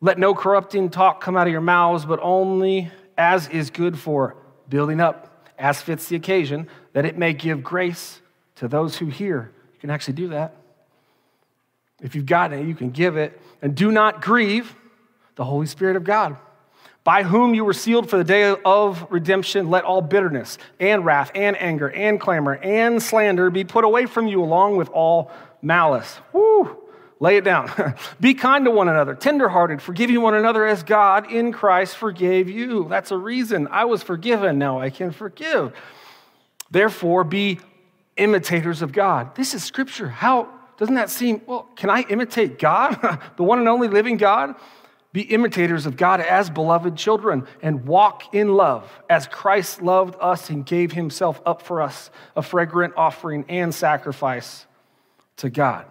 Let 0.01 0.17
no 0.17 0.33
corrupting 0.33 0.89
talk 0.89 1.21
come 1.21 1.37
out 1.37 1.47
of 1.47 1.51
your 1.51 1.61
mouths, 1.61 2.05
but 2.05 2.19
only 2.21 2.91
as 3.17 3.47
is 3.49 3.69
good 3.69 3.97
for 3.97 4.35
building 4.69 4.99
up, 4.99 5.49
as 5.57 5.81
fits 5.81 6.07
the 6.07 6.15
occasion, 6.15 6.67
that 6.93 7.05
it 7.05 7.17
may 7.17 7.33
give 7.33 7.63
grace 7.63 8.21
to 8.55 8.67
those 8.67 8.97
who 8.97 9.07
hear. 9.07 9.51
You 9.73 9.79
can 9.79 9.89
actually 9.89 10.15
do 10.15 10.29
that. 10.29 10.55
If 12.01 12.13
you've 12.15 12.25
got 12.25 12.53
it, 12.53 12.65
you 12.67 12.75
can 12.75 12.91
give 12.91 13.17
it. 13.17 13.39
And 13.61 13.73
do 13.75 13.91
not 13.91 14.21
grieve 14.21 14.75
the 15.35 15.45
Holy 15.45 15.65
Spirit 15.65 15.95
of 15.95 16.03
God 16.03 16.37
by 17.07 17.23
whom 17.23 17.53
you 17.53 17.63
were 17.63 17.71
sealed 17.71 18.09
for 18.09 18.17
the 18.17 18.23
day 18.25 18.53
of 18.65 19.07
redemption, 19.09 19.69
let 19.69 19.85
all 19.85 20.01
bitterness 20.01 20.57
and 20.77 21.05
wrath 21.05 21.31
and 21.33 21.55
anger 21.55 21.89
and 21.89 22.19
clamor 22.19 22.55
and 22.55 23.01
slander 23.01 23.49
be 23.49 23.63
put 23.63 23.85
away 23.85 24.05
from 24.05 24.27
you 24.27 24.43
along 24.43 24.75
with 24.75 24.89
all 24.89 25.31
malice. 25.61 26.19
Woo! 26.33 26.75
Lay 27.21 27.37
it 27.37 27.45
down. 27.45 27.71
be 28.19 28.33
kind 28.33 28.65
to 28.65 28.71
one 28.71 28.89
another, 28.89 29.15
tenderhearted, 29.15 29.81
forgiving 29.81 30.21
one 30.21 30.33
another 30.33 30.65
as 30.65 30.83
God 30.83 31.31
in 31.31 31.53
Christ 31.53 31.95
forgave 31.95 32.49
you. 32.49 32.89
That's 32.89 33.11
a 33.11 33.17
reason. 33.17 33.69
I 33.71 33.85
was 33.85 34.03
forgiven, 34.03 34.59
now 34.59 34.81
I 34.81 34.89
can 34.89 35.11
forgive. 35.11 35.71
Therefore, 36.71 37.23
be 37.23 37.61
imitators 38.17 38.81
of 38.81 38.91
God. 38.91 39.33
This 39.33 39.53
is 39.53 39.63
scripture. 39.63 40.09
How 40.09 40.49
doesn't 40.75 40.95
that 40.95 41.09
seem, 41.09 41.41
well, 41.45 41.69
can 41.77 41.89
I 41.89 42.01
imitate 42.09 42.59
God, 42.59 43.21
the 43.37 43.43
one 43.43 43.59
and 43.59 43.69
only 43.69 43.87
living 43.87 44.17
God? 44.17 44.55
Be 45.13 45.21
imitators 45.21 45.85
of 45.85 45.97
God 45.97 46.19
as 46.19 46.49
beloved 46.49 46.95
children 46.95 47.47
and 47.61 47.85
walk 47.85 48.33
in 48.33 48.53
love 48.53 48.91
as 49.09 49.25
Christ 49.27 49.81
loved 49.81 50.15
us 50.19 50.49
and 50.49 50.65
gave 50.65 50.91
himself 50.91 51.41
up 51.45 51.61
for 51.61 51.81
us, 51.81 52.11
a 52.35 52.41
fragrant 52.41 52.93
offering 52.97 53.45
and 53.47 53.73
sacrifice 53.73 54.65
to 55.37 55.49
God. 55.49 55.85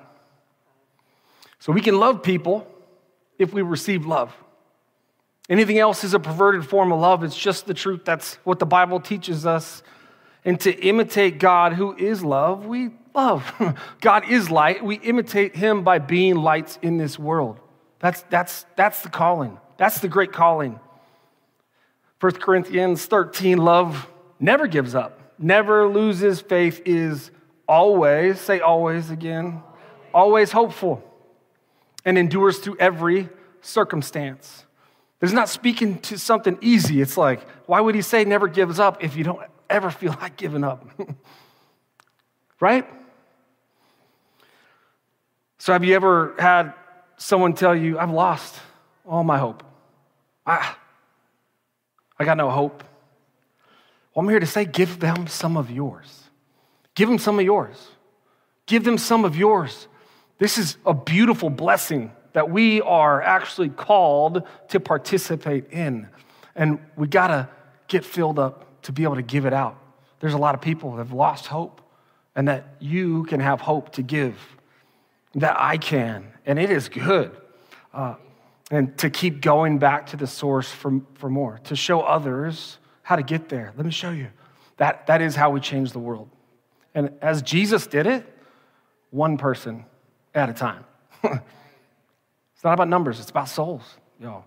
So 1.58 1.72
we 1.72 1.80
can 1.80 1.98
love 1.98 2.22
people 2.22 2.70
if 3.38 3.52
we 3.52 3.62
receive 3.62 4.06
love. 4.06 4.34
Anything 5.48 5.78
else 5.78 6.04
is 6.04 6.14
a 6.14 6.20
perverted 6.20 6.66
form 6.66 6.92
of 6.92 7.00
love. 7.00 7.22
It's 7.24 7.36
just 7.36 7.66
the 7.66 7.74
truth. 7.74 8.04
That's 8.04 8.34
what 8.44 8.58
the 8.58 8.66
Bible 8.66 9.00
teaches 9.00 9.46
us. 9.46 9.82
And 10.44 10.60
to 10.60 10.72
imitate 10.72 11.38
God, 11.38 11.72
who 11.72 11.96
is 11.96 12.22
love, 12.22 12.66
we 12.66 12.90
love. 13.14 13.52
God 14.00 14.28
is 14.28 14.50
light. 14.50 14.84
We 14.84 14.96
imitate 14.96 15.56
him 15.56 15.82
by 15.82 15.98
being 15.98 16.36
lights 16.36 16.78
in 16.82 16.98
this 16.98 17.18
world. 17.18 17.58
That's, 17.98 18.22
that's, 18.30 18.66
that's 18.76 19.02
the 19.02 19.08
calling. 19.08 19.58
That's 19.76 20.00
the 20.00 20.08
great 20.08 20.32
calling. 20.32 20.80
1 22.20 22.32
Corinthians 22.32 23.04
13 23.06 23.58
love 23.58 24.08
never 24.40 24.66
gives 24.66 24.94
up, 24.94 25.20
never 25.38 25.86
loses 25.86 26.40
faith, 26.40 26.80
is 26.84 27.30
always, 27.68 28.40
say 28.40 28.60
always 28.60 29.10
again, 29.10 29.62
always 30.14 30.52
hopeful, 30.52 31.02
and 32.04 32.16
endures 32.16 32.58
through 32.58 32.76
every 32.78 33.28
circumstance. 33.60 34.64
There's 35.20 35.32
not 35.32 35.48
speaking 35.48 35.98
to 36.00 36.18
something 36.18 36.58
easy. 36.60 37.00
It's 37.00 37.16
like, 37.16 37.46
why 37.66 37.80
would 37.80 37.94
he 37.94 38.02
say 38.02 38.24
never 38.24 38.48
gives 38.48 38.78
up 38.78 39.02
if 39.02 39.16
you 39.16 39.24
don't 39.24 39.40
ever 39.68 39.90
feel 39.90 40.16
like 40.20 40.36
giving 40.36 40.64
up? 40.64 40.88
right? 42.60 42.86
So, 45.58 45.72
have 45.72 45.84
you 45.84 45.94
ever 45.94 46.34
had 46.38 46.74
someone 47.16 47.54
tell 47.54 47.74
you, 47.74 47.98
I've 47.98 48.10
lost 48.10 48.54
all 49.04 49.24
my 49.24 49.38
hope. 49.38 49.62
I, 50.44 50.74
I 52.18 52.24
got 52.24 52.36
no 52.36 52.50
hope. 52.50 52.82
Well, 54.14 54.24
I'm 54.24 54.28
here 54.28 54.40
to 54.40 54.46
say, 54.46 54.64
give 54.64 55.00
them 55.00 55.26
some 55.26 55.56
of 55.56 55.70
yours. 55.70 56.24
Give 56.94 57.08
them 57.08 57.18
some 57.18 57.38
of 57.38 57.44
yours. 57.44 57.88
Give 58.66 58.84
them 58.84 58.98
some 58.98 59.24
of 59.24 59.36
yours. 59.36 59.88
This 60.38 60.58
is 60.58 60.76
a 60.84 60.94
beautiful 60.94 61.50
blessing 61.50 62.12
that 62.32 62.50
we 62.50 62.80
are 62.82 63.22
actually 63.22 63.70
called 63.70 64.42
to 64.68 64.80
participate 64.80 65.70
in. 65.70 66.08
And 66.54 66.78
we 66.96 67.06
got 67.06 67.28
to 67.28 67.48
get 67.88 68.04
filled 68.04 68.38
up 68.38 68.82
to 68.82 68.92
be 68.92 69.04
able 69.04 69.16
to 69.16 69.22
give 69.22 69.46
it 69.46 69.52
out. 69.52 69.78
There's 70.20 70.34
a 70.34 70.38
lot 70.38 70.54
of 70.54 70.60
people 70.60 70.92
that 70.92 70.98
have 70.98 71.12
lost 71.12 71.46
hope, 71.46 71.80
and 72.34 72.48
that 72.48 72.76
you 72.78 73.24
can 73.24 73.40
have 73.40 73.60
hope 73.60 73.92
to 73.92 74.02
give, 74.02 74.36
that 75.36 75.56
I 75.58 75.76
can, 75.76 76.32
and 76.44 76.58
it 76.58 76.70
is 76.70 76.88
good. 76.88 77.36
Uh, 77.92 78.14
and 78.70 78.96
to 78.98 79.10
keep 79.10 79.40
going 79.40 79.78
back 79.78 80.06
to 80.08 80.16
the 80.16 80.26
source 80.26 80.70
for, 80.70 81.00
for 81.14 81.30
more, 81.30 81.60
to 81.64 81.76
show 81.76 82.00
others 82.00 82.78
how 83.02 83.16
to 83.16 83.22
get 83.22 83.48
there. 83.48 83.72
Let 83.76 83.86
me 83.86 83.92
show 83.92 84.10
you. 84.10 84.28
That, 84.78 85.06
that 85.06 85.22
is 85.22 85.36
how 85.36 85.50
we 85.50 85.60
change 85.60 85.92
the 85.92 85.98
world. 85.98 86.28
And 86.94 87.12
as 87.22 87.42
Jesus 87.42 87.86
did 87.86 88.06
it, 88.06 88.26
one 89.10 89.38
person 89.38 89.84
at 90.34 90.48
a 90.48 90.52
time. 90.52 90.84
it's 91.22 92.64
not 92.64 92.72
about 92.72 92.88
numbers, 92.88 93.20
it's 93.20 93.30
about 93.30 93.48
souls, 93.48 93.82
y'all. 94.20 94.44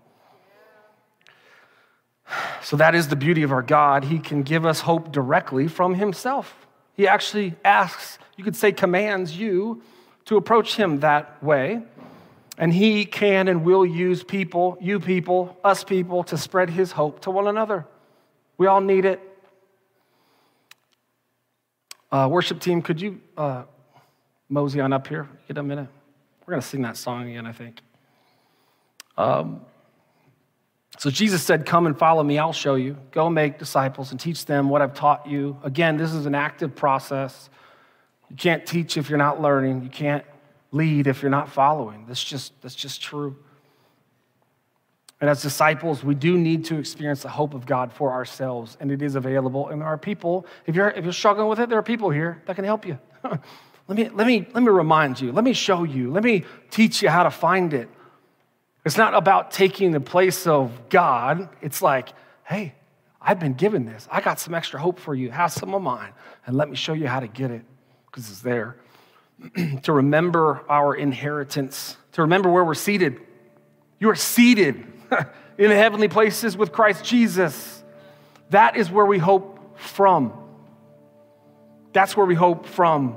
So 2.62 2.76
that 2.76 2.94
is 2.94 3.08
the 3.08 3.16
beauty 3.16 3.42
of 3.42 3.50
our 3.50 3.62
God. 3.62 4.04
He 4.04 4.18
can 4.18 4.42
give 4.42 4.64
us 4.66 4.80
hope 4.80 5.10
directly 5.10 5.66
from 5.66 5.94
Himself. 5.94 6.68
He 6.92 7.08
actually 7.08 7.54
asks, 7.64 8.18
you 8.36 8.44
could 8.44 8.54
say, 8.54 8.70
commands 8.70 9.36
you 9.36 9.82
to 10.30 10.36
approach 10.36 10.76
Him 10.76 11.00
that 11.00 11.42
way. 11.42 11.82
And 12.56 12.72
He 12.72 13.04
can 13.04 13.48
and 13.48 13.64
will 13.64 13.84
use 13.84 14.22
people, 14.22 14.78
you 14.80 15.00
people, 15.00 15.58
us 15.64 15.82
people, 15.82 16.22
to 16.24 16.38
spread 16.38 16.70
His 16.70 16.92
hope 16.92 17.18
to 17.22 17.32
one 17.32 17.48
another. 17.48 17.84
We 18.56 18.68
all 18.68 18.80
need 18.80 19.04
it. 19.04 19.20
Uh, 22.12 22.28
worship 22.30 22.60
team, 22.60 22.80
could 22.80 23.00
you 23.00 23.20
uh, 23.36 23.64
mosey 24.48 24.78
on 24.78 24.92
up 24.92 25.08
here? 25.08 25.28
Get 25.48 25.58
a 25.58 25.64
minute. 25.64 25.88
We're 26.46 26.52
going 26.52 26.62
to 26.62 26.68
sing 26.68 26.82
that 26.82 26.96
song 26.96 27.28
again, 27.28 27.46
I 27.46 27.52
think. 27.52 27.80
Um, 29.18 29.62
so 30.96 31.10
Jesus 31.10 31.42
said, 31.42 31.66
Come 31.66 31.86
and 31.86 31.98
follow 31.98 32.22
me, 32.22 32.38
I'll 32.38 32.52
show 32.52 32.76
you. 32.76 32.96
Go 33.10 33.30
make 33.30 33.58
disciples 33.58 34.12
and 34.12 34.20
teach 34.20 34.46
them 34.46 34.68
what 34.68 34.80
I've 34.80 34.94
taught 34.94 35.26
you. 35.26 35.58
Again, 35.64 35.96
this 35.96 36.12
is 36.12 36.24
an 36.24 36.36
active 36.36 36.76
process. 36.76 37.50
You 38.30 38.36
can't 38.36 38.64
teach 38.64 38.96
if 38.96 39.10
you're 39.10 39.18
not 39.18 39.42
learning. 39.42 39.82
You 39.82 39.90
can't 39.90 40.24
lead 40.72 41.06
if 41.06 41.20
you're 41.20 41.30
not 41.30 41.48
following. 41.48 42.04
That's 42.06 42.22
just, 42.22 42.52
that's 42.62 42.74
just 42.74 43.02
true. 43.02 43.36
And 45.20 45.28
as 45.28 45.42
disciples, 45.42 46.02
we 46.02 46.14
do 46.14 46.38
need 46.38 46.64
to 46.66 46.78
experience 46.78 47.22
the 47.22 47.28
hope 47.28 47.52
of 47.52 47.66
God 47.66 47.92
for 47.92 48.10
ourselves, 48.10 48.78
and 48.80 48.90
it 48.90 49.02
is 49.02 49.16
available. 49.16 49.68
And 49.68 49.82
there 49.82 49.88
are 49.88 49.98
people, 49.98 50.46
if 50.66 50.74
you're, 50.74 50.88
if 50.90 51.04
you're 51.04 51.12
struggling 51.12 51.48
with 51.48 51.60
it, 51.60 51.68
there 51.68 51.78
are 51.78 51.82
people 51.82 52.08
here 52.08 52.40
that 52.46 52.56
can 52.56 52.64
help 52.64 52.86
you. 52.86 52.98
let 53.24 53.98
me, 53.98 54.08
let, 54.08 54.26
me, 54.26 54.46
let 54.54 54.62
me 54.62 54.70
remind 54.70 55.20
you, 55.20 55.32
let 55.32 55.44
me 55.44 55.52
show 55.52 55.82
you, 55.82 56.10
let 56.10 56.24
me 56.24 56.44
teach 56.70 57.02
you 57.02 57.10
how 57.10 57.24
to 57.24 57.30
find 57.30 57.74
it. 57.74 57.88
It's 58.86 58.96
not 58.96 59.12
about 59.12 59.50
taking 59.50 59.90
the 59.90 60.00
place 60.00 60.46
of 60.46 60.88
God. 60.88 61.50
It's 61.60 61.82
like, 61.82 62.10
hey, 62.44 62.74
I've 63.20 63.38
been 63.38 63.52
given 63.52 63.84
this. 63.84 64.08
I 64.10 64.22
got 64.22 64.40
some 64.40 64.54
extra 64.54 64.80
hope 64.80 64.98
for 64.98 65.14
you. 65.14 65.30
Have 65.30 65.52
some 65.52 65.74
of 65.74 65.82
mine, 65.82 66.12
and 66.46 66.56
let 66.56 66.70
me 66.70 66.76
show 66.76 66.94
you 66.94 67.08
how 67.08 67.20
to 67.20 67.28
get 67.28 67.50
it 67.50 67.62
because 68.10 68.30
it's 68.30 68.40
there. 68.40 68.76
to 69.82 69.92
remember 69.92 70.62
our 70.68 70.94
inheritance, 70.94 71.96
to 72.12 72.22
remember 72.22 72.50
where 72.50 72.64
we're 72.64 72.74
seated. 72.74 73.20
You 73.98 74.10
are 74.10 74.16
seated 74.16 74.84
in 75.58 75.70
heavenly 75.70 76.08
places 76.08 76.56
with 76.56 76.72
Christ 76.72 77.04
Jesus. 77.04 77.82
That 78.50 78.76
is 78.76 78.90
where 78.90 79.06
we 79.06 79.18
hope 79.18 79.78
from. 79.78 80.32
That's 81.92 82.16
where 82.16 82.26
we 82.26 82.34
hope 82.34 82.66
from. 82.66 83.16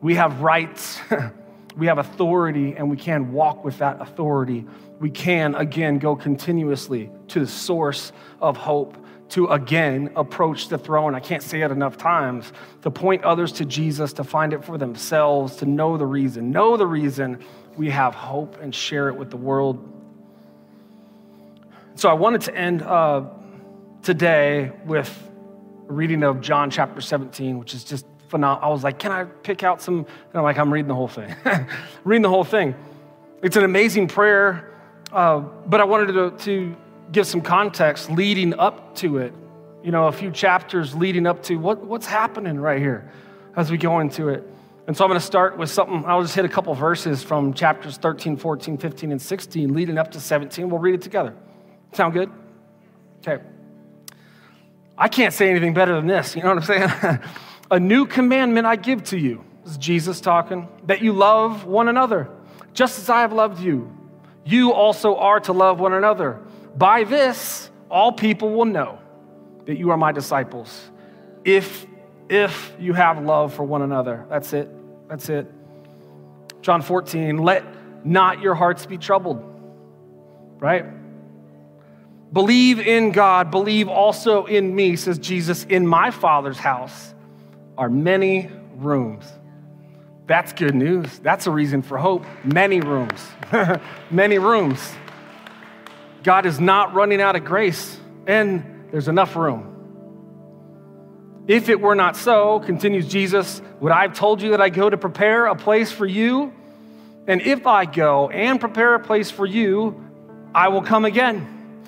We 0.00 0.14
have 0.16 0.40
rights, 0.40 1.00
we 1.76 1.86
have 1.86 1.98
authority, 1.98 2.74
and 2.76 2.90
we 2.90 2.96
can 2.96 3.32
walk 3.32 3.64
with 3.64 3.78
that 3.78 4.00
authority. 4.00 4.66
We 4.98 5.10
can, 5.10 5.54
again, 5.54 5.98
go 5.98 6.16
continuously 6.16 7.10
to 7.28 7.40
the 7.40 7.46
source 7.46 8.12
of 8.40 8.56
hope 8.56 8.96
to 9.32 9.46
again 9.46 10.10
approach 10.14 10.68
the 10.68 10.76
throne. 10.76 11.14
I 11.14 11.20
can't 11.20 11.42
say 11.42 11.62
it 11.62 11.70
enough 11.70 11.96
times 11.96 12.52
to 12.82 12.90
point 12.90 13.24
others 13.24 13.52
to 13.52 13.64
Jesus, 13.64 14.12
to 14.14 14.24
find 14.24 14.52
it 14.52 14.62
for 14.62 14.76
themselves, 14.76 15.56
to 15.56 15.66
know 15.66 15.96
the 15.96 16.04
reason, 16.04 16.50
know 16.50 16.76
the 16.76 16.86
reason 16.86 17.42
we 17.76 17.88
have 17.88 18.14
hope 18.14 18.60
and 18.60 18.74
share 18.74 19.08
it 19.08 19.16
with 19.16 19.30
the 19.30 19.38
world. 19.38 19.88
So 21.94 22.10
I 22.10 22.12
wanted 22.12 22.42
to 22.42 22.54
end 22.54 22.82
uh, 22.82 23.24
today 24.02 24.72
with 24.84 25.08
a 25.88 25.92
reading 25.92 26.22
of 26.24 26.42
John 26.42 26.70
chapter 26.70 27.00
17, 27.00 27.58
which 27.58 27.72
is 27.72 27.84
just 27.84 28.04
phenomenal. 28.28 28.68
I 28.68 28.70
was 28.70 28.84
like, 28.84 28.98
can 28.98 29.12
I 29.12 29.24
pick 29.24 29.62
out 29.62 29.80
some? 29.80 29.98
And 29.98 30.06
I'm 30.34 30.42
like, 30.42 30.58
I'm 30.58 30.70
reading 30.70 30.88
the 30.88 30.94
whole 30.94 31.08
thing. 31.08 31.34
reading 32.04 32.22
the 32.22 32.28
whole 32.28 32.44
thing. 32.44 32.74
It's 33.42 33.56
an 33.56 33.64
amazing 33.64 34.08
prayer, 34.08 34.74
uh, 35.10 35.40
but 35.40 35.80
I 35.80 35.84
wanted 35.84 36.12
to, 36.12 36.44
to 36.44 36.76
give 37.12 37.26
some 37.26 37.42
context 37.42 38.10
leading 38.10 38.58
up 38.58 38.94
to 38.96 39.18
it. 39.18 39.34
You 39.84 39.92
know, 39.92 40.06
a 40.06 40.12
few 40.12 40.30
chapters 40.30 40.94
leading 40.94 41.26
up 41.26 41.42
to 41.44 41.56
what, 41.56 41.84
what's 41.84 42.06
happening 42.06 42.58
right 42.58 42.78
here 42.78 43.10
as 43.56 43.70
we 43.70 43.76
go 43.76 44.00
into 44.00 44.28
it. 44.28 44.48
And 44.86 44.96
so 44.96 45.04
I'm 45.04 45.10
going 45.10 45.20
to 45.20 45.26
start 45.26 45.56
with 45.58 45.70
something. 45.70 46.04
I'll 46.06 46.22
just 46.22 46.34
hit 46.34 46.44
a 46.44 46.48
couple 46.48 46.74
verses 46.74 47.22
from 47.22 47.54
chapters 47.54 47.98
13, 47.98 48.36
14, 48.36 48.78
15, 48.78 49.12
and 49.12 49.22
16, 49.22 49.72
leading 49.72 49.98
up 49.98 50.10
to 50.12 50.20
17. 50.20 50.68
We'll 50.68 50.80
read 50.80 50.94
it 50.94 51.02
together. 51.02 51.34
Sound 51.92 52.14
good? 52.14 52.30
Okay. 53.18 53.42
I 54.98 55.08
can't 55.08 55.32
say 55.32 55.50
anything 55.50 55.74
better 55.74 55.94
than 55.94 56.06
this. 56.06 56.34
You 56.34 56.42
know 56.42 56.54
what 56.54 56.68
I'm 56.68 57.00
saying? 57.00 57.20
a 57.70 57.78
new 57.78 58.06
commandment 58.06 58.66
I 58.66 58.76
give 58.76 59.04
to 59.04 59.18
you. 59.18 59.44
This 59.62 59.72
is 59.72 59.78
Jesus 59.78 60.20
talking, 60.20 60.68
that 60.86 61.02
you 61.02 61.12
love 61.12 61.64
one 61.64 61.88
another, 61.88 62.28
just 62.74 62.98
as 62.98 63.08
I 63.08 63.20
have 63.20 63.32
loved 63.32 63.60
you. 63.60 63.96
You 64.44 64.72
also 64.72 65.16
are 65.16 65.38
to 65.40 65.52
love 65.52 65.78
one 65.78 65.92
another. 65.92 66.40
By 66.76 67.04
this, 67.04 67.70
all 67.90 68.12
people 68.12 68.54
will 68.54 68.64
know 68.64 68.98
that 69.66 69.76
you 69.76 69.90
are 69.90 69.96
my 69.96 70.12
disciples. 70.12 70.90
If, 71.44 71.86
if 72.28 72.72
you 72.78 72.92
have 72.94 73.22
love 73.22 73.54
for 73.54 73.64
one 73.64 73.82
another. 73.82 74.26
That's 74.28 74.52
it. 74.52 74.68
That's 75.08 75.28
it. 75.28 75.46
John 76.62 76.82
14, 76.82 77.38
let 77.38 77.64
not 78.04 78.40
your 78.40 78.54
hearts 78.54 78.86
be 78.86 78.98
troubled. 78.98 79.42
Right? 80.58 80.86
Believe 82.32 82.80
in 82.80 83.12
God, 83.12 83.50
believe 83.50 83.88
also 83.88 84.46
in 84.46 84.74
me, 84.74 84.96
says 84.96 85.18
Jesus. 85.18 85.64
In 85.64 85.86
my 85.86 86.10
Father's 86.10 86.58
house 86.58 87.14
are 87.76 87.90
many 87.90 88.50
rooms. 88.76 89.30
That's 90.26 90.52
good 90.52 90.74
news. 90.74 91.18
That's 91.18 91.46
a 91.46 91.50
reason 91.50 91.82
for 91.82 91.98
hope. 91.98 92.24
Many 92.44 92.80
rooms. 92.80 93.26
many 94.10 94.38
rooms. 94.38 94.80
God 96.22 96.46
is 96.46 96.60
not 96.60 96.94
running 96.94 97.20
out 97.20 97.36
of 97.36 97.44
grace, 97.44 97.98
and 98.26 98.88
there's 98.90 99.08
enough 99.08 99.34
room. 99.34 99.68
If 101.48 101.68
it 101.68 101.80
were 101.80 101.96
not 101.96 102.16
so, 102.16 102.60
continues 102.60 103.08
Jesus, 103.08 103.60
would 103.80 103.90
I 103.90 104.02
have 104.02 104.14
told 104.14 104.40
you 104.40 104.50
that 104.50 104.60
I 104.60 104.68
go 104.68 104.88
to 104.88 104.96
prepare 104.96 105.46
a 105.46 105.56
place 105.56 105.90
for 105.90 106.06
you? 106.06 106.52
And 107.26 107.42
if 107.42 107.66
I 107.66 107.84
go 107.84 108.30
and 108.30 108.60
prepare 108.60 108.94
a 108.94 109.00
place 109.00 109.30
for 109.30 109.44
you, 109.44 110.00
I 110.54 110.68
will 110.68 110.82
come 110.82 111.04
again 111.04 111.84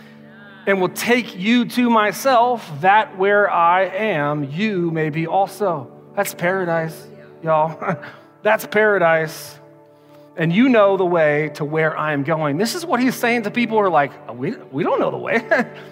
and 0.66 0.80
will 0.80 0.88
take 0.88 1.36
you 1.36 1.66
to 1.66 1.90
myself, 1.90 2.68
that 2.80 3.16
where 3.18 3.50
I 3.50 3.84
am, 3.84 4.44
you 4.44 4.90
may 4.90 5.10
be 5.10 5.26
also. 5.26 5.90
That's 6.16 6.34
paradise, 6.34 7.06
y'all. 7.42 7.98
That's 8.42 8.66
paradise 8.66 9.58
and 10.36 10.52
you 10.52 10.68
know 10.68 10.96
the 10.96 11.04
way 11.04 11.50
to 11.54 11.64
where 11.64 11.96
I 11.96 12.12
am 12.12 12.24
going. 12.24 12.56
This 12.56 12.74
is 12.74 12.84
what 12.84 13.00
he's 13.00 13.14
saying 13.14 13.44
to 13.44 13.50
people 13.50 13.78
who 13.78 13.84
are 13.84 13.90
like, 13.90 14.12
oh, 14.28 14.32
we, 14.32 14.56
we 14.56 14.82
don't 14.82 14.98
know 14.98 15.10
the 15.10 15.16
way. 15.16 15.42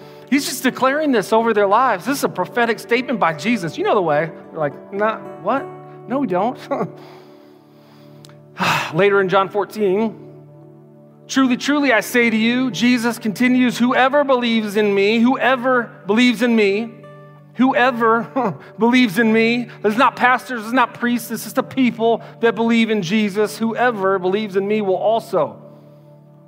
he's 0.29 0.45
just 0.45 0.63
declaring 0.63 1.11
this 1.11 1.31
over 1.31 1.53
their 1.53 1.67
lives. 1.67 2.05
This 2.05 2.17
is 2.17 2.23
a 2.23 2.29
prophetic 2.29 2.79
statement 2.79 3.19
by 3.19 3.33
Jesus. 3.33 3.77
You 3.77 3.83
know 3.85 3.95
the 3.95 4.01
way. 4.01 4.25
They're 4.25 4.59
like, 4.59 4.93
nah, 4.93 5.19
what? 5.41 5.65
No, 6.07 6.19
we 6.19 6.27
don't. 6.27 6.59
Later 8.93 9.21
in 9.21 9.29
John 9.29 9.49
14, 9.49 10.45
truly, 11.27 11.57
truly, 11.57 11.93
I 11.93 12.01
say 12.01 12.29
to 12.29 12.37
you, 12.37 12.69
Jesus 12.69 13.17
continues, 13.17 13.77
whoever 13.77 14.23
believes 14.23 14.75
in 14.75 14.93
me, 14.93 15.19
whoever 15.19 15.83
believes 16.05 16.41
in 16.41 16.55
me, 16.55 17.02
Whoever 17.55 18.57
believes 18.79 19.19
in 19.19 19.31
me, 19.31 19.69
this 19.81 19.93
is 19.93 19.99
not 19.99 20.15
pastors, 20.15 20.61
this 20.61 20.67
is 20.67 20.73
not 20.73 20.95
priests, 20.95 21.29
this 21.29 21.45
is 21.45 21.53
the 21.53 21.63
people 21.63 22.23
that 22.39 22.55
believe 22.55 22.89
in 22.89 23.01
Jesus. 23.01 23.57
Whoever 23.57 24.17
believes 24.17 24.55
in 24.55 24.67
me 24.67 24.81
will 24.81 24.95
also 24.95 25.61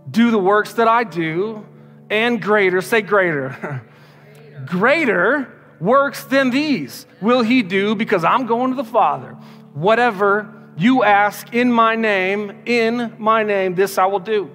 do 0.09 0.31
the 0.31 0.39
works 0.39 0.73
that 0.73 0.87
I 0.87 1.03
do 1.03 1.65
and 2.09 2.41
greater, 2.41 2.81
say 2.81 3.01
greater. 3.01 3.83
greater 4.65 5.51
works 5.79 6.23
than 6.25 6.49
these 6.49 7.05
will 7.21 7.41
he 7.41 7.61
do 7.61 7.95
because 7.95 8.23
I'm 8.23 8.45
going 8.45 8.71
to 8.71 8.75
the 8.75 8.83
Father. 8.83 9.31
Whatever 9.73 10.53
you 10.77 11.03
ask 11.03 11.53
in 11.53 11.71
my 11.71 11.95
name, 11.95 12.63
in 12.65 13.15
my 13.17 13.43
name, 13.43 13.75
this 13.75 13.97
I 13.97 14.05
will 14.05 14.19
do, 14.19 14.51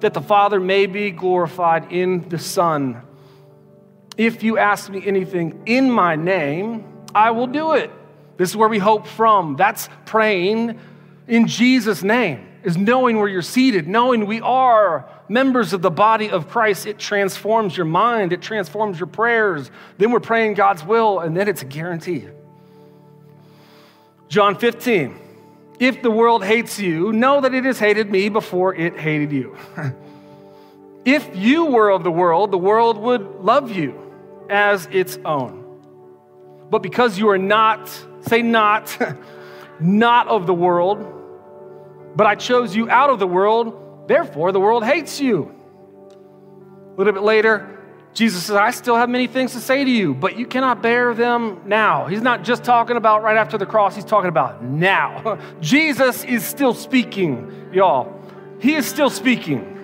that 0.00 0.14
the 0.14 0.20
Father 0.20 0.60
may 0.60 0.86
be 0.86 1.10
glorified 1.10 1.92
in 1.92 2.28
the 2.28 2.38
Son. 2.38 3.02
If 4.16 4.42
you 4.42 4.58
ask 4.58 4.90
me 4.90 5.02
anything 5.06 5.62
in 5.66 5.90
my 5.90 6.16
name, 6.16 6.84
I 7.14 7.30
will 7.30 7.46
do 7.46 7.72
it. 7.72 7.90
This 8.36 8.50
is 8.50 8.56
where 8.56 8.68
we 8.68 8.78
hope 8.78 9.06
from. 9.06 9.56
That's 9.56 9.88
praying 10.06 10.78
in 11.28 11.46
Jesus' 11.46 12.02
name, 12.02 12.46
is 12.64 12.76
knowing 12.76 13.18
where 13.18 13.28
you're 13.28 13.42
seated, 13.42 13.86
knowing 13.86 14.26
we 14.26 14.40
are 14.40 15.08
members 15.28 15.72
of 15.72 15.80
the 15.80 15.90
body 15.90 16.28
of 16.30 16.48
Christ. 16.48 16.86
It 16.86 16.98
transforms 16.98 17.76
your 17.76 17.86
mind, 17.86 18.32
it 18.32 18.42
transforms 18.42 18.98
your 18.98 19.06
prayers. 19.06 19.70
Then 19.98 20.10
we're 20.10 20.20
praying 20.20 20.54
God's 20.54 20.84
will, 20.84 21.20
and 21.20 21.36
then 21.36 21.48
it's 21.48 21.62
a 21.62 21.66
guarantee. 21.66 22.26
John 24.28 24.56
15. 24.56 25.18
If 25.78 26.02
the 26.02 26.10
world 26.10 26.44
hates 26.44 26.78
you, 26.78 27.12
know 27.12 27.40
that 27.40 27.54
it 27.54 27.64
has 27.64 27.78
hated 27.78 28.10
me 28.10 28.28
before 28.28 28.74
it 28.74 28.98
hated 28.98 29.32
you. 29.32 29.56
if 31.04 31.34
you 31.34 31.66
were 31.66 31.90
of 31.90 32.04
the 32.04 32.10
world, 32.10 32.50
the 32.50 32.58
world 32.58 32.98
would 32.98 33.40
love 33.40 33.70
you 33.70 33.98
as 34.50 34.86
its 34.92 35.18
own. 35.24 35.60
But 36.70 36.82
because 36.82 37.18
you 37.18 37.30
are 37.30 37.38
not, 37.38 37.88
say 38.22 38.42
not, 38.42 38.96
not 39.80 40.28
of 40.28 40.46
the 40.46 40.54
world, 40.54 41.06
but 42.14 42.26
I 42.26 42.34
chose 42.34 42.76
you 42.76 42.90
out 42.90 43.10
of 43.10 43.18
the 43.18 43.26
world, 43.26 44.08
therefore 44.08 44.52
the 44.52 44.60
world 44.60 44.84
hates 44.84 45.20
you. 45.20 45.54
A 46.94 46.96
little 46.96 47.12
bit 47.12 47.22
later, 47.22 47.78
Jesus 48.12 48.44
says, 48.44 48.56
I 48.56 48.72
still 48.72 48.96
have 48.96 49.08
many 49.08 49.26
things 49.26 49.52
to 49.52 49.60
say 49.60 49.84
to 49.84 49.90
you, 49.90 50.14
but 50.14 50.36
you 50.36 50.44
cannot 50.44 50.82
bear 50.82 51.14
them 51.14 51.62
now. 51.64 52.06
He's 52.06 52.22
not 52.22 52.42
just 52.42 52.64
talking 52.64 52.96
about 52.96 53.22
right 53.22 53.36
after 53.36 53.56
the 53.56 53.66
cross, 53.66 53.94
he's 53.94 54.04
talking 54.04 54.28
about 54.28 54.62
now. 54.62 55.38
Jesus 55.60 56.24
is 56.24 56.44
still 56.44 56.74
speaking, 56.74 57.70
y'all. 57.72 58.20
He 58.60 58.74
is 58.74 58.86
still 58.86 59.10
speaking. 59.10 59.79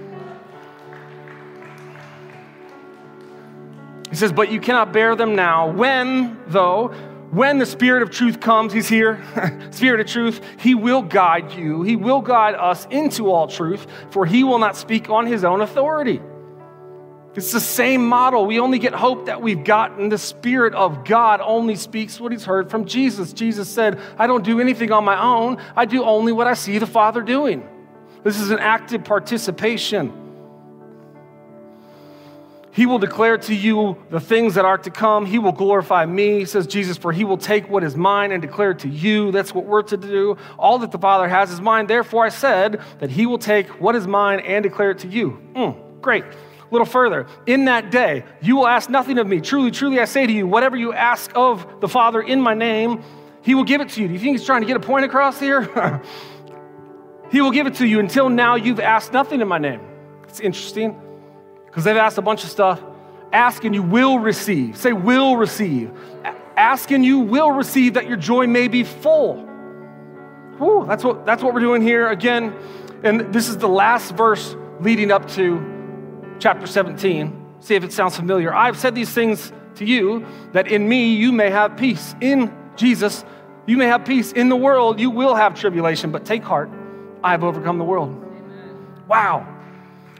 He 4.10 4.16
says, 4.16 4.32
But 4.32 4.50
you 4.50 4.60
cannot 4.60 4.92
bear 4.92 5.16
them 5.16 5.34
now. 5.34 5.70
When, 5.70 6.38
though, 6.48 6.88
when 7.30 7.58
the 7.58 7.66
Spirit 7.66 8.02
of 8.02 8.10
truth 8.10 8.40
comes, 8.40 8.72
He's 8.72 8.88
here, 8.88 9.22
Spirit 9.70 10.00
of 10.00 10.06
truth, 10.06 10.40
He 10.58 10.74
will 10.74 11.02
guide 11.02 11.52
you. 11.52 11.82
He 11.82 11.96
will 11.96 12.20
guide 12.20 12.54
us 12.54 12.86
into 12.90 13.30
all 13.30 13.48
truth, 13.48 13.86
for 14.10 14.24
He 14.26 14.44
will 14.44 14.58
not 14.58 14.76
speak 14.76 15.10
on 15.10 15.26
His 15.26 15.44
own 15.44 15.60
authority. 15.60 16.20
It's 17.34 17.52
the 17.52 17.60
same 17.60 18.08
model. 18.08 18.46
We 18.46 18.60
only 18.60 18.78
get 18.78 18.94
hope 18.94 19.26
that 19.26 19.42
we've 19.42 19.62
gotten. 19.62 20.08
The 20.08 20.16
Spirit 20.16 20.72
of 20.72 21.04
God 21.04 21.42
only 21.42 21.76
speaks 21.76 22.18
what 22.18 22.32
He's 22.32 22.44
heard 22.44 22.70
from 22.70 22.86
Jesus. 22.86 23.32
Jesus 23.32 23.68
said, 23.68 24.00
I 24.18 24.26
don't 24.26 24.44
do 24.44 24.60
anything 24.60 24.90
on 24.92 25.04
my 25.04 25.20
own, 25.20 25.58
I 25.74 25.84
do 25.84 26.04
only 26.04 26.32
what 26.32 26.46
I 26.46 26.54
see 26.54 26.78
the 26.78 26.86
Father 26.86 27.22
doing. 27.22 27.68
This 28.22 28.40
is 28.40 28.50
an 28.50 28.58
active 28.58 29.04
participation. 29.04 30.25
He 32.76 32.84
will 32.84 32.98
declare 32.98 33.38
to 33.38 33.54
you 33.54 33.96
the 34.10 34.20
things 34.20 34.52
that 34.56 34.66
are 34.66 34.76
to 34.76 34.90
come. 34.90 35.24
He 35.24 35.38
will 35.38 35.50
glorify 35.50 36.04
me, 36.04 36.44
says 36.44 36.66
Jesus, 36.66 36.98
for 36.98 37.10
he 37.10 37.24
will 37.24 37.38
take 37.38 37.70
what 37.70 37.82
is 37.82 37.96
mine 37.96 38.32
and 38.32 38.42
declare 38.42 38.72
it 38.72 38.80
to 38.80 38.88
you. 38.88 39.32
That's 39.32 39.54
what 39.54 39.64
we're 39.64 39.80
to 39.84 39.96
do. 39.96 40.36
All 40.58 40.78
that 40.80 40.92
the 40.92 40.98
Father 40.98 41.26
has 41.26 41.50
is 41.50 41.62
mine. 41.62 41.86
Therefore, 41.86 42.26
I 42.26 42.28
said 42.28 42.82
that 42.98 43.08
he 43.08 43.24
will 43.24 43.38
take 43.38 43.80
what 43.80 43.96
is 43.96 44.06
mine 44.06 44.40
and 44.40 44.62
declare 44.62 44.90
it 44.90 44.98
to 44.98 45.08
you. 45.08 45.40
Mm, 45.54 46.02
great. 46.02 46.24
A 46.24 46.34
little 46.70 46.84
further. 46.84 47.26
In 47.46 47.64
that 47.64 47.90
day, 47.90 48.24
you 48.42 48.56
will 48.56 48.66
ask 48.66 48.90
nothing 48.90 49.16
of 49.16 49.26
me. 49.26 49.40
Truly, 49.40 49.70
truly, 49.70 49.98
I 49.98 50.04
say 50.04 50.26
to 50.26 50.32
you, 50.32 50.46
whatever 50.46 50.76
you 50.76 50.92
ask 50.92 51.30
of 51.34 51.80
the 51.80 51.88
Father 51.88 52.20
in 52.20 52.42
my 52.42 52.52
name, 52.52 53.02
he 53.40 53.54
will 53.54 53.64
give 53.64 53.80
it 53.80 53.88
to 53.90 54.02
you. 54.02 54.08
Do 54.08 54.12
you 54.12 54.20
think 54.20 54.36
he's 54.36 54.44
trying 54.44 54.60
to 54.60 54.66
get 54.66 54.76
a 54.76 54.80
point 54.80 55.06
across 55.06 55.40
here? 55.40 55.62
he 57.30 57.40
will 57.40 57.52
give 57.52 57.66
it 57.66 57.76
to 57.76 57.86
you. 57.86 58.00
Until 58.00 58.28
now, 58.28 58.56
you've 58.56 58.80
asked 58.80 59.14
nothing 59.14 59.40
in 59.40 59.48
my 59.48 59.56
name. 59.56 59.80
It's 60.28 60.40
interesting 60.40 61.00
because 61.76 61.84
they've 61.84 61.98
asked 61.98 62.16
a 62.16 62.22
bunch 62.22 62.42
of 62.42 62.48
stuff. 62.48 62.80
Ask 63.34 63.64
and 63.64 63.74
you 63.74 63.82
will 63.82 64.18
receive. 64.18 64.78
Say, 64.78 64.94
will 64.94 65.36
receive. 65.36 65.90
Ask 66.56 66.90
and 66.90 67.04
you 67.04 67.18
will 67.18 67.50
receive 67.50 67.92
that 67.94 68.08
your 68.08 68.16
joy 68.16 68.46
may 68.46 68.66
be 68.66 68.82
full. 68.82 69.42
Whew, 70.56 70.86
that's, 70.88 71.04
what, 71.04 71.26
that's 71.26 71.42
what 71.42 71.52
we're 71.52 71.60
doing 71.60 71.82
here 71.82 72.08
again. 72.08 72.54
And 73.04 73.30
this 73.30 73.50
is 73.50 73.58
the 73.58 73.68
last 73.68 74.14
verse 74.14 74.56
leading 74.80 75.12
up 75.12 75.28
to 75.32 76.34
chapter 76.38 76.66
17. 76.66 77.44
See 77.60 77.74
if 77.74 77.84
it 77.84 77.92
sounds 77.92 78.16
familiar. 78.16 78.54
I've 78.54 78.78
said 78.78 78.94
these 78.94 79.10
things 79.10 79.52
to 79.74 79.84
you 79.84 80.24
that 80.52 80.68
in 80.68 80.88
me 80.88 81.12
you 81.12 81.30
may 81.30 81.50
have 81.50 81.76
peace. 81.76 82.14
In 82.22 82.56
Jesus, 82.76 83.22
you 83.66 83.76
may 83.76 83.84
have 83.84 84.06
peace. 84.06 84.32
In 84.32 84.48
the 84.48 84.56
world, 84.56 84.98
you 84.98 85.10
will 85.10 85.34
have 85.34 85.54
tribulation, 85.54 86.10
but 86.10 86.24
take 86.24 86.42
heart. 86.42 86.70
I 87.22 87.32
have 87.32 87.44
overcome 87.44 87.76
the 87.76 87.84
world. 87.84 88.08
Amen. 88.08 89.04
Wow. 89.06 89.46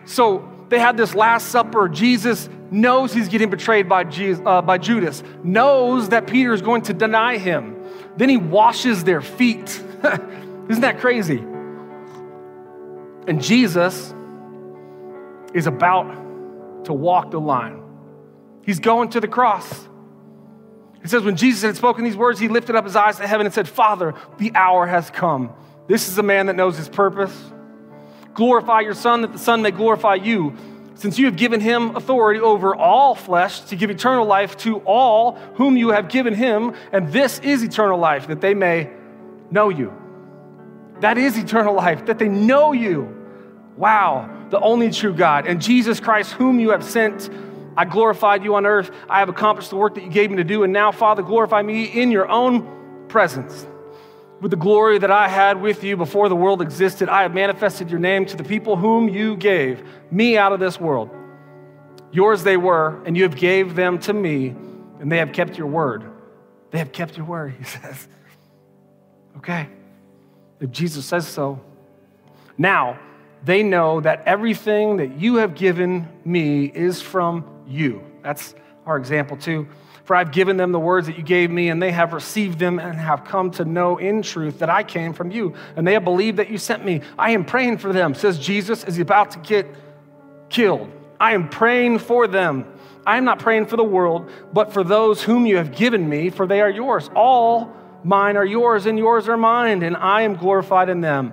So, 0.05 0.53
they 0.69 0.79
had 0.79 0.97
this 0.97 1.15
Last 1.15 1.49
Supper. 1.49 1.89
Jesus 1.89 2.49
knows 2.71 3.13
he's 3.13 3.29
getting 3.29 3.51
betrayed 3.51 3.89
by, 3.89 4.05
Jesus, 4.05 4.43
uh, 4.45 4.63
by 4.63 4.79
Judas, 4.79 5.23
knows 5.43 6.09
that 6.09 6.27
Peter 6.27 6.53
is 6.53 6.63
going 6.63 6.83
to 6.83 6.95
deny 6.95 7.39
him. 7.39 7.77
Then 8.17 8.29
he 8.29 8.37
washes 8.37 9.05
their 9.05 9.21
feet. 9.21 9.69
Isn't 10.69 10.83
that 10.83 10.99
crazy? 10.99 11.39
And 13.29 13.43
Jesus 13.43 14.15
is 15.55 15.67
about 15.67 16.85
to 16.85 16.93
walk 16.93 17.31
the 17.31 17.41
line. 17.41 17.83
He's 18.63 18.81
going 18.81 19.11
to 19.11 19.21
the 19.21 19.29
cross. 19.29 19.89
It 21.03 21.11
says, 21.11 21.23
when 21.23 21.37
Jesus 21.37 21.63
had 21.63 21.77
spoken 21.77 22.05
these 22.05 22.17
words, 22.17 22.41
he 22.41 22.49
lifted 22.49 22.75
up 22.75 22.85
his 22.85 22.97
eyes 22.97 23.19
to 23.19 23.27
heaven 23.27 23.47
and 23.47 23.55
said, 23.55 23.69
Father, 23.69 24.15
the 24.39 24.53
hour 24.57 24.87
has 24.87 25.09
come. 25.11 25.53
This 25.87 26.09
is 26.09 26.19
a 26.19 26.23
man 26.23 26.47
that 26.47 26.57
knows 26.57 26.77
his 26.77 26.89
purpose 26.89 27.33
Glorify 28.37 28.81
your 28.81 28.95
Son, 28.95 29.23
that 29.23 29.33
the 29.33 29.39
Son 29.39 29.63
may 29.63 29.71
glorify 29.71 30.15
you, 30.15 30.55
since 30.95 31.19
you 31.19 31.25
have 31.25 31.37
given 31.37 31.59
him 31.59 31.97
authority 31.97 32.39
over 32.39 32.77
all 32.77 33.15
flesh 33.15 33.61
to 33.63 33.77
give 33.77 33.91
eternal 33.91 34.27
life 34.27 34.57
to 34.59 34.79
all 34.81 35.37
whom 35.55 35.77
you 35.77 35.89
have 35.89 36.09
given 36.11 36.35
him. 36.35 36.75
And 36.93 37.11
this 37.13 37.39
is 37.39 37.63
eternal 37.63 37.99
life, 37.99 38.29
that 38.29 38.43
they 38.43 38.55
may 38.55 38.91
know 39.51 39.71
you. 39.71 39.93
That 41.01 41.17
is 41.17 41.39
eternal 41.39 41.75
life, 41.75 42.07
that 42.07 42.19
they 42.19 42.29
know 42.29 42.73
you. 42.73 43.15
Wow, 43.79 44.31
the 44.51 44.61
only 44.61 44.91
true 44.91 45.15
God. 45.15 45.47
And 45.47 45.61
Jesus 45.61 45.99
Christ, 45.99 46.33
whom 46.33 46.61
you 46.61 46.71
have 46.71 46.85
sent. 46.85 47.31
I 47.75 47.87
glorified 47.87 48.45
you 48.45 48.55
on 48.55 48.65
earth. 48.65 48.91
I 49.09 49.19
have 49.19 49.31
accomplished 49.31 49.71
the 49.71 49.77
work 49.77 49.95
that 49.95 50.05
you 50.05 50.11
gave 50.11 50.31
me 50.31 50.37
to 50.37 50.45
do. 50.45 50.63
And 50.63 50.73
now, 50.73 50.93
Father, 50.93 51.23
glorify 51.23 51.63
me 51.63 51.85
in 51.85 52.11
your 52.11 52.29
own 52.29 53.07
presence. 53.09 53.67
With 54.41 54.51
the 54.51 54.57
glory 54.57 54.99
that 54.99 55.11
I 55.11 55.29
had 55.29 55.61
with 55.61 55.83
you 55.83 55.97
before 55.97 56.29
the 56.29 56.37
world 56.37 56.61
existed, 56.61 57.09
I 57.09 57.23
have 57.23 57.33
manifested 57.33 57.91
your 57.91 58.01
name 58.01 58.27
to 58.27 58.37
the 58.37 58.45
people 58.45 58.77
whom 58.77 59.09
you 59.09 59.37
gave 59.37 59.83
me 60.11 60.37
out 60.37 60.53
of 60.53 60.61
this 60.61 60.79
world. 60.79 61.11
Yours 62.13 62.43
they 62.43 62.57
were, 62.57 63.03
and 63.05 63.17
you 63.17 63.23
have 63.23 63.37
gave 63.37 63.75
them 63.75 63.99
to 64.01 64.13
me, 64.13 64.55
and 65.01 65.11
they 65.11 65.19
have 65.19 65.33
kept 65.33 65.57
your 65.57 65.67
word. 65.67 66.05
They 66.71 66.79
have 66.79 66.93
kept 66.93 67.17
your 67.17 67.27
word, 67.27 67.55
he 67.59 67.65
says. 67.65 68.09
Okay, 69.39 69.69
if 70.61 70.71
Jesus 70.71 71.07
says 71.07 71.27
so. 71.27 71.61
Now, 72.59 72.99
they 73.45 73.63
know 73.63 74.01
that 74.01 74.23
everything 74.27 74.97
that 74.97 75.21
you 75.21 75.37
have 75.37 75.55
given 75.55 76.09
me 76.25 76.67
is 76.67 77.01
from 77.01 77.45
you. 77.67 78.03
That's 78.23 78.55
our 78.87 78.97
example, 78.97 79.37
too. 79.37 79.69
For 80.07 80.15
I've 80.15 80.31
given 80.31 80.57
them 80.57 80.71
the 80.71 80.79
words 80.79 81.09
that 81.09 81.19
you 81.19 81.25
gave 81.25 81.51
me, 81.51 81.69
and 81.69 81.83
they 81.83 81.91
have 81.91 82.13
received 82.13 82.61
them 82.61 82.79
and 82.79 82.97
have 82.97 83.25
come 83.25 83.51
to 83.51 83.65
know 83.65 83.97
in 83.97 84.23
truth 84.23 84.61
that 84.61 84.71
I 84.71 84.85
came 84.85 85.13
from 85.13 85.33
you, 85.33 85.55
and 85.75 85.85
they 85.85 85.95
have 85.95 86.05
believed 86.05 86.39
that 86.39 86.49
you 86.49 86.59
sent 86.59 86.85
me. 86.85 87.01
I 87.19 87.33
am 87.33 87.45
praying 87.45 87.79
for 87.79 87.93
them, 87.93 88.15
says 88.15 88.39
Jesus, 88.39 88.85
as 88.85 88.95
he's 88.95 89.03
about 89.03 89.33
to 89.33 89.41
get 89.41 89.67
killed. 90.49 90.89
I 91.19 91.33
am 91.33 91.49
praying 91.49 91.99
for 91.99 92.29
them. 92.29 92.67
I 93.05 93.17
am 93.17 93.25
not 93.25 93.41
praying 93.41 93.67
for 93.67 93.77
the 93.77 93.83
world, 93.83 94.31
but 94.53 94.73
for 94.73 94.85
those 94.85 95.25
whom 95.25 95.45
you 95.45 95.57
have 95.57 95.75
given 95.75 96.09
me, 96.09 96.31
for 96.31 96.47
they 96.47 96.61
are 96.61 96.71
yours. 96.71 97.11
All 97.17 97.75
mine 98.05 98.37
are 98.37 98.47
yours, 98.47 98.87
and 98.87 98.97
yours 98.97 99.29
are 99.29 99.37
mine, 99.37 99.83
and 99.83 99.97
I 99.97 100.23
am 100.23 100.37
glorified 100.37 100.89
in 100.89 101.01
them. 101.01 101.33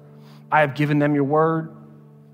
I 0.51 0.61
have 0.61 0.75
given 0.75 0.99
them 0.99 1.15
your 1.15 1.23
word, 1.23 1.73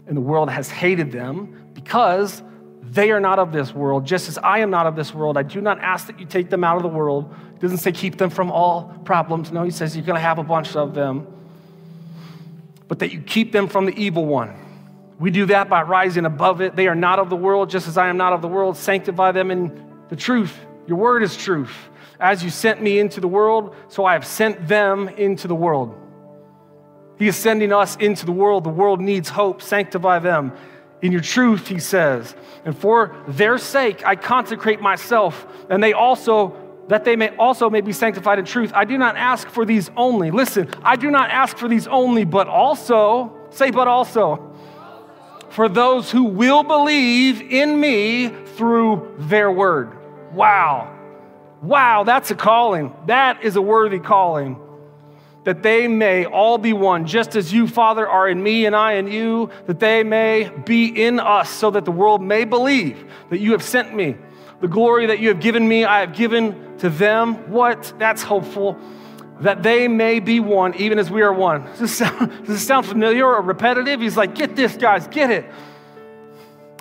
and 0.08 0.18
the 0.18 0.22
world 0.22 0.50
has 0.50 0.70
hated 0.70 1.12
them 1.12 1.72
because 1.74 2.42
they 2.82 3.12
are 3.12 3.20
not 3.20 3.38
of 3.38 3.52
this 3.52 3.74
world, 3.74 4.06
just 4.06 4.30
as 4.30 4.38
I 4.38 4.60
am 4.60 4.70
not 4.70 4.88
of 4.88 4.96
this 4.96 5.14
world. 5.14 5.38
I 5.38 5.44
do 5.44 5.62
not 5.62 5.80
ask 5.80 6.08
that 6.08 6.20
you 6.20 6.26
take 6.26 6.50
them 6.50 6.64
out 6.64 6.78
of 6.78 6.84
the 6.84 6.90
world. 6.90 7.34
It 7.54 7.60
doesn't 7.60 7.80
say 7.80 7.92
keep 7.92 8.18
them 8.18 8.30
from 8.30 8.52
all 8.52 8.86
problems. 9.04 9.52
No, 9.52 9.64
he 9.64 9.72
says 9.72 9.96
you're 9.96 10.06
going 10.06 10.16
to 10.16 10.22
have 10.22 10.40
a 10.40 10.44
bunch 10.44 10.76
of 10.76 10.94
them, 10.94 11.28
but 12.88 13.00
that 13.00 13.12
you 13.12 13.22
keep 13.22 13.52
them 13.52 13.68
from 13.68 13.86
the 13.86 14.02
evil 14.02 14.26
one. 14.26 14.56
We 15.20 15.32
do 15.32 15.48
that 15.48 15.68
by 15.68 15.82
rising 15.82 16.26
above 16.26 16.62
it. 16.62 16.76
They 16.76 16.88
are 16.88 16.96
not 16.96 17.20
of 17.20 17.30
the 17.30 17.36
world, 17.36 17.70
just 17.70 17.88
as 17.88 17.98
I 17.98 18.08
am 18.08 18.18
not 18.18 18.34
of 18.34 18.42
the 18.42 18.48
world. 18.48 18.78
Sanctify 18.78 19.32
them 19.32 19.52
in 19.52 19.86
the 20.10 20.16
truth. 20.16 20.56
Your 20.88 20.98
word 20.98 21.24
is 21.24 21.36
truth. 21.36 21.76
As 22.20 22.44
you 22.44 22.50
sent 22.50 22.82
me 22.82 23.00
into 23.00 23.20
the 23.20 23.28
world, 23.28 23.76
so 23.90 24.06
I 24.06 24.14
have 24.14 24.26
sent 24.26 24.68
them 24.68 25.10
into 25.10 25.48
the 25.48 25.56
world. 25.56 25.96
He 27.18 27.28
is 27.28 27.36
sending 27.36 27.74
us 27.74 27.96
into 27.96 28.26
the 28.26 28.32
world. 28.32 28.64
The 28.64 28.70
world 28.70 29.02
needs 29.02 29.30
hope. 29.30 29.62
Sanctify 29.62 30.20
them 30.20 30.54
in 31.02 31.12
your 31.12 31.22
truth, 31.22 31.68
he 31.68 31.80
says. 31.80 32.36
And 32.66 32.78
for 32.78 33.16
their 33.28 33.58
sake, 33.58 34.06
I 34.06 34.16
consecrate 34.16 34.82
myself, 34.82 35.46
and 35.70 35.82
they 35.82 35.94
also, 35.94 36.56
that 36.88 37.06
they 37.06 37.16
may 37.16 37.36
also 37.38 37.70
may 37.70 37.82
be 37.82 37.94
sanctified 37.94 38.40
in 38.40 38.46
truth. 38.46 38.72
I 38.74 38.86
do 38.86 38.98
not 38.98 39.16
ask 39.16 39.48
for 39.50 39.66
these 39.66 39.90
only. 39.96 40.32
Listen, 40.32 40.70
I 40.84 40.96
do 40.96 41.12
not 41.12 41.30
ask 41.30 41.58
for 41.58 41.68
these 41.68 41.88
only, 41.88 42.26
but 42.26 42.48
also, 42.48 43.32
say, 43.52 43.72
but 43.72 43.88
also, 43.88 44.44
for 45.50 45.70
those 45.70 46.12
who 46.12 46.24
will 46.26 46.64
believe 46.64 47.42
in 47.42 47.80
me 47.80 48.28
through 48.28 49.16
their 49.20 49.52
word. 49.52 49.98
Wow. 50.34 50.94
Wow, 51.62 52.04
that's 52.04 52.32
a 52.32 52.36
calling. 52.36 52.94
That 53.06 53.44
is 53.44 53.56
a 53.56 53.62
worthy 53.62 54.00
calling 54.00 54.60
that 55.48 55.64
they 55.64 55.88
may 55.88 56.26
all 56.26 56.58
be 56.58 56.74
one, 56.74 57.06
just 57.06 57.38
as 57.38 57.54
you, 57.54 57.70
Father, 57.70 58.06
are 58.06 58.28
in 58.28 58.44
me 58.44 58.66
and 58.66 58.76
I 58.76 58.96
in 58.96 59.08
you, 59.08 59.50
that 59.66 59.80
they 59.80 60.04
may 60.04 60.52
be 60.66 60.88
in 60.88 61.22
us, 61.22 61.50
so 61.50 61.72
that 61.72 61.86
the 61.86 61.92
world 61.92 62.22
may 62.22 62.44
believe 62.44 63.10
that 63.30 63.40
you 63.40 63.54
have 63.54 63.64
sent 63.64 63.96
me. 63.96 64.18
The 64.60 64.68
glory 64.68 65.06
that 65.06 65.20
you 65.20 65.30
have 65.30 65.40
given 65.40 65.66
me, 65.66 65.86
I 65.86 66.02
have 66.02 66.14
given 66.14 66.78
to 66.80 66.90
them. 66.90 67.50
What? 67.50 67.94
That's 67.98 68.24
hopeful. 68.24 68.78
That 69.40 69.64
they 69.64 69.88
may 69.88 70.20
be 70.20 70.42
one, 70.42 70.76
even 70.76 71.00
as 71.00 71.10
we 71.10 71.22
are 71.22 71.32
one. 71.32 71.64
Does 71.64 71.80
this 71.80 71.96
sound, 71.96 72.30
does 72.40 72.48
this 72.50 72.68
sound 72.68 72.86
familiar 72.86 73.26
or 73.26 73.42
repetitive? 73.42 74.02
He's 74.02 74.18
like, 74.18 74.36
get 74.36 74.54
this, 74.54 74.76
guys, 74.76 75.08
get 75.08 75.32
it. 75.32 75.46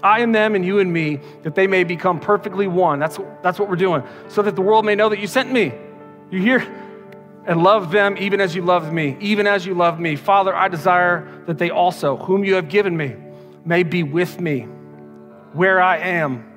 I 0.03 0.23
and 0.23 0.35
them 0.35 0.57
and 0.57 0.65
you 0.65 0.81
and 0.81 0.93
me, 0.93 1.21
that 1.45 1.55
they 1.55 1.69
may 1.69 1.85
become 1.85 2.19
perfectly 2.19 2.67
one. 2.67 2.99
That's, 2.99 3.21
that's 3.45 3.61
what 3.61 3.69
we're 3.69 3.77
doing. 3.77 4.03
So 4.27 4.43
that 4.43 4.57
the 4.57 4.63
world 4.63 4.85
may 4.85 4.97
know 4.97 5.09
that 5.09 5.21
you 5.21 5.29
sent 5.29 5.53
me. 5.53 5.73
You 6.33 6.41
hear? 6.41 6.83
And 7.47 7.63
love 7.63 7.91
them 7.91 8.17
even 8.19 8.41
as 8.41 8.55
you 8.55 8.63
loved 8.63 8.93
me, 8.93 9.17
even 9.21 9.47
as 9.47 9.65
you 9.65 9.75
love 9.75 10.01
me. 10.01 10.17
Father, 10.17 10.55
I 10.55 10.69
desire 10.69 11.43
that 11.47 11.59
they 11.59 11.71
also, 11.71 12.17
whom 12.17 12.45
you 12.45 12.57
have 12.57 12.69
given 12.69 12.97
me, 12.97 13.15
may 13.65 13.83
be 13.83 14.03
with 14.03 14.41
me 14.41 14.63
where 15.53 15.81
I 15.81 15.99
am. 15.99 16.53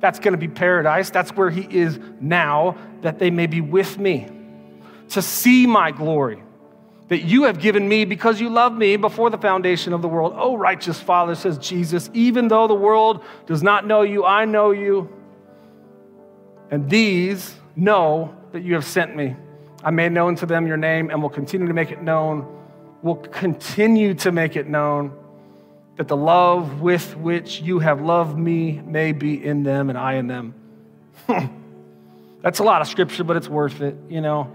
That's 0.00 0.18
going 0.18 0.32
to 0.32 0.38
be 0.38 0.48
paradise. 0.48 1.10
That's 1.10 1.30
where 1.32 1.50
He 1.50 1.62
is 1.62 1.98
now, 2.20 2.76
that 3.00 3.18
they 3.18 3.30
may 3.30 3.46
be 3.46 3.60
with 3.60 3.98
me 3.98 4.28
to 5.10 5.22
see 5.22 5.66
my 5.66 5.90
glory 5.90 6.42
that 7.08 7.22
you 7.22 7.44
have 7.44 7.58
given 7.58 7.88
me 7.88 8.04
because 8.04 8.38
you 8.40 8.50
loved 8.50 8.76
me 8.76 8.96
before 8.96 9.30
the 9.30 9.38
foundation 9.38 9.92
of 9.92 10.02
the 10.02 10.08
world. 10.08 10.34
Oh, 10.36 10.56
righteous 10.56 11.00
Father, 11.00 11.34
says 11.34 11.56
Jesus, 11.58 12.10
even 12.12 12.48
though 12.48 12.68
the 12.68 12.74
world 12.74 13.24
does 13.46 13.62
not 13.62 13.86
know 13.86 14.02
you, 14.02 14.24
I 14.24 14.44
know 14.44 14.70
you. 14.72 15.08
And 16.70 16.88
these 16.90 17.54
know 17.74 18.36
that 18.52 18.62
you 18.62 18.74
have 18.74 18.84
sent 18.84 19.16
me. 19.16 19.34
I 19.82 19.90
made 19.90 20.12
known 20.12 20.36
to 20.36 20.46
them 20.46 20.66
your 20.66 20.76
name 20.76 21.10
and 21.10 21.22
will 21.22 21.30
continue 21.30 21.66
to 21.68 21.74
make 21.74 21.90
it 21.90 22.02
known, 22.02 22.46
will 23.02 23.16
continue 23.16 24.14
to 24.14 24.32
make 24.32 24.56
it 24.56 24.66
known 24.66 25.12
that 25.96 26.08
the 26.08 26.16
love 26.16 26.80
with 26.80 27.16
which 27.16 27.60
you 27.60 27.80
have 27.80 28.00
loved 28.00 28.38
me 28.38 28.80
may 28.84 29.12
be 29.12 29.44
in 29.44 29.62
them 29.62 29.88
and 29.88 29.98
I 29.98 30.14
in 30.14 30.26
them. 30.26 30.54
That's 32.42 32.60
a 32.60 32.62
lot 32.62 32.82
of 32.82 32.88
scripture, 32.88 33.24
but 33.24 33.36
it's 33.36 33.48
worth 33.48 33.80
it, 33.80 33.96
you 34.08 34.20
know. 34.20 34.52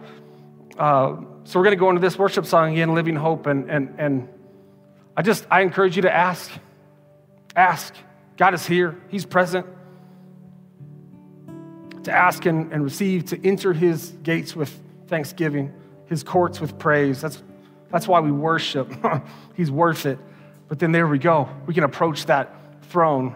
Uh, 0.78 1.18
so 1.44 1.60
we're 1.60 1.66
going 1.66 1.76
to 1.76 1.80
go 1.80 1.90
into 1.90 2.02
this 2.02 2.18
worship 2.18 2.46
song 2.46 2.72
again, 2.74 2.94
Living 2.94 3.16
Hope, 3.16 3.46
and, 3.46 3.70
and, 3.70 3.96
and 3.98 4.30
I 5.16 5.22
just, 5.22 5.46
I 5.52 5.62
encourage 5.62 5.96
you 5.96 6.04
to 6.04 6.14
ask. 6.14 6.50
Ask. 7.56 7.94
God 8.38 8.54
is 8.54 8.66
here. 8.66 8.96
He's 9.10 9.26
present. 9.26 9.68
To 12.04 12.12
ask 12.12 12.46
and, 12.46 12.72
and 12.72 12.84
receive, 12.84 13.26
to 13.26 13.46
enter 13.46 13.74
his 13.74 14.10
gates 14.24 14.56
with 14.56 14.78
thanksgiving, 15.14 15.72
his 16.08 16.24
courts 16.24 16.60
with 16.60 16.80
praise. 16.80 17.22
That's, 17.22 17.44
that's 17.92 18.08
why 18.08 18.20
we 18.20 18.32
worship. 18.32 18.92
He's 19.54 19.70
worth 19.70 20.08
it. 20.08 20.18
But 20.68 20.80
then 20.80 20.92
there 20.92 21.06
we 21.06 21.20
go. 21.20 21.48
We 21.68 21.76
can 21.76 21.84
approach 21.84 22.26
that 22.26 22.50
throne 22.86 23.36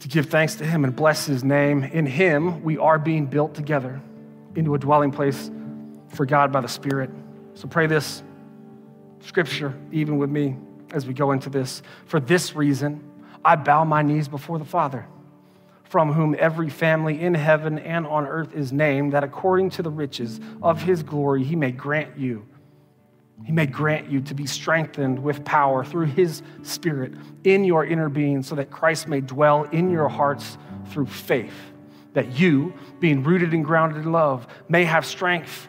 to 0.00 0.08
give 0.08 0.30
thanks 0.30 0.54
to 0.54 0.64
him 0.64 0.82
and 0.84 0.96
bless 0.96 1.26
his 1.26 1.44
name. 1.44 1.84
In 1.84 2.06
him, 2.06 2.62
we 2.62 2.78
are 2.78 2.98
being 2.98 3.26
built 3.26 3.54
together 3.54 4.00
into 4.54 4.74
a 4.74 4.78
dwelling 4.78 5.10
place 5.10 5.50
for 6.08 6.24
God 6.24 6.50
by 6.50 6.62
the 6.62 6.68
Spirit. 6.68 7.10
So 7.52 7.68
pray 7.68 7.86
this 7.86 8.22
scripture 9.20 9.74
even 9.92 10.16
with 10.16 10.30
me 10.30 10.56
as 10.92 11.06
we 11.06 11.12
go 11.12 11.32
into 11.32 11.50
this. 11.50 11.82
For 12.06 12.18
this 12.18 12.56
reason, 12.56 13.06
I 13.44 13.56
bow 13.56 13.84
my 13.84 14.00
knees 14.00 14.26
before 14.26 14.58
the 14.58 14.64
Father, 14.64 15.06
from 15.84 16.12
whom 16.12 16.34
every 16.38 16.68
family 16.68 17.20
in 17.20 17.34
heaven 17.34 17.78
and 17.78 18.06
on 18.06 18.26
earth 18.26 18.52
is 18.54 18.72
named, 18.72 19.12
that 19.12 19.22
according 19.22 19.70
to 19.70 19.82
the 19.82 19.90
riches 19.90 20.40
of 20.62 20.82
his 20.82 21.02
glory, 21.02 21.44
he 21.44 21.54
may 21.54 21.70
grant 21.70 22.18
you. 22.18 22.46
He 23.44 23.52
may 23.52 23.66
grant 23.66 24.10
you 24.10 24.20
to 24.22 24.34
be 24.34 24.46
strengthened 24.46 25.22
with 25.22 25.44
power 25.44 25.84
through 25.84 26.06
his 26.06 26.42
spirit 26.62 27.12
in 27.44 27.64
your 27.64 27.84
inner 27.84 28.08
being, 28.08 28.42
so 28.42 28.54
that 28.54 28.70
Christ 28.70 29.08
may 29.08 29.20
dwell 29.20 29.64
in 29.64 29.90
your 29.90 30.08
hearts 30.08 30.56
through 30.88 31.06
faith, 31.06 31.54
that 32.14 32.38
you, 32.38 32.72
being 33.00 33.22
rooted 33.22 33.52
and 33.52 33.64
grounded 33.64 34.02
in 34.02 34.12
love, 34.12 34.46
may 34.68 34.84
have 34.84 35.04
strength 35.04 35.68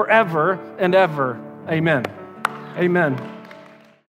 forever 0.00 0.58
and 0.78 0.94
ever. 0.94 1.38
Amen. 1.68 2.06
Amen. 2.78 3.39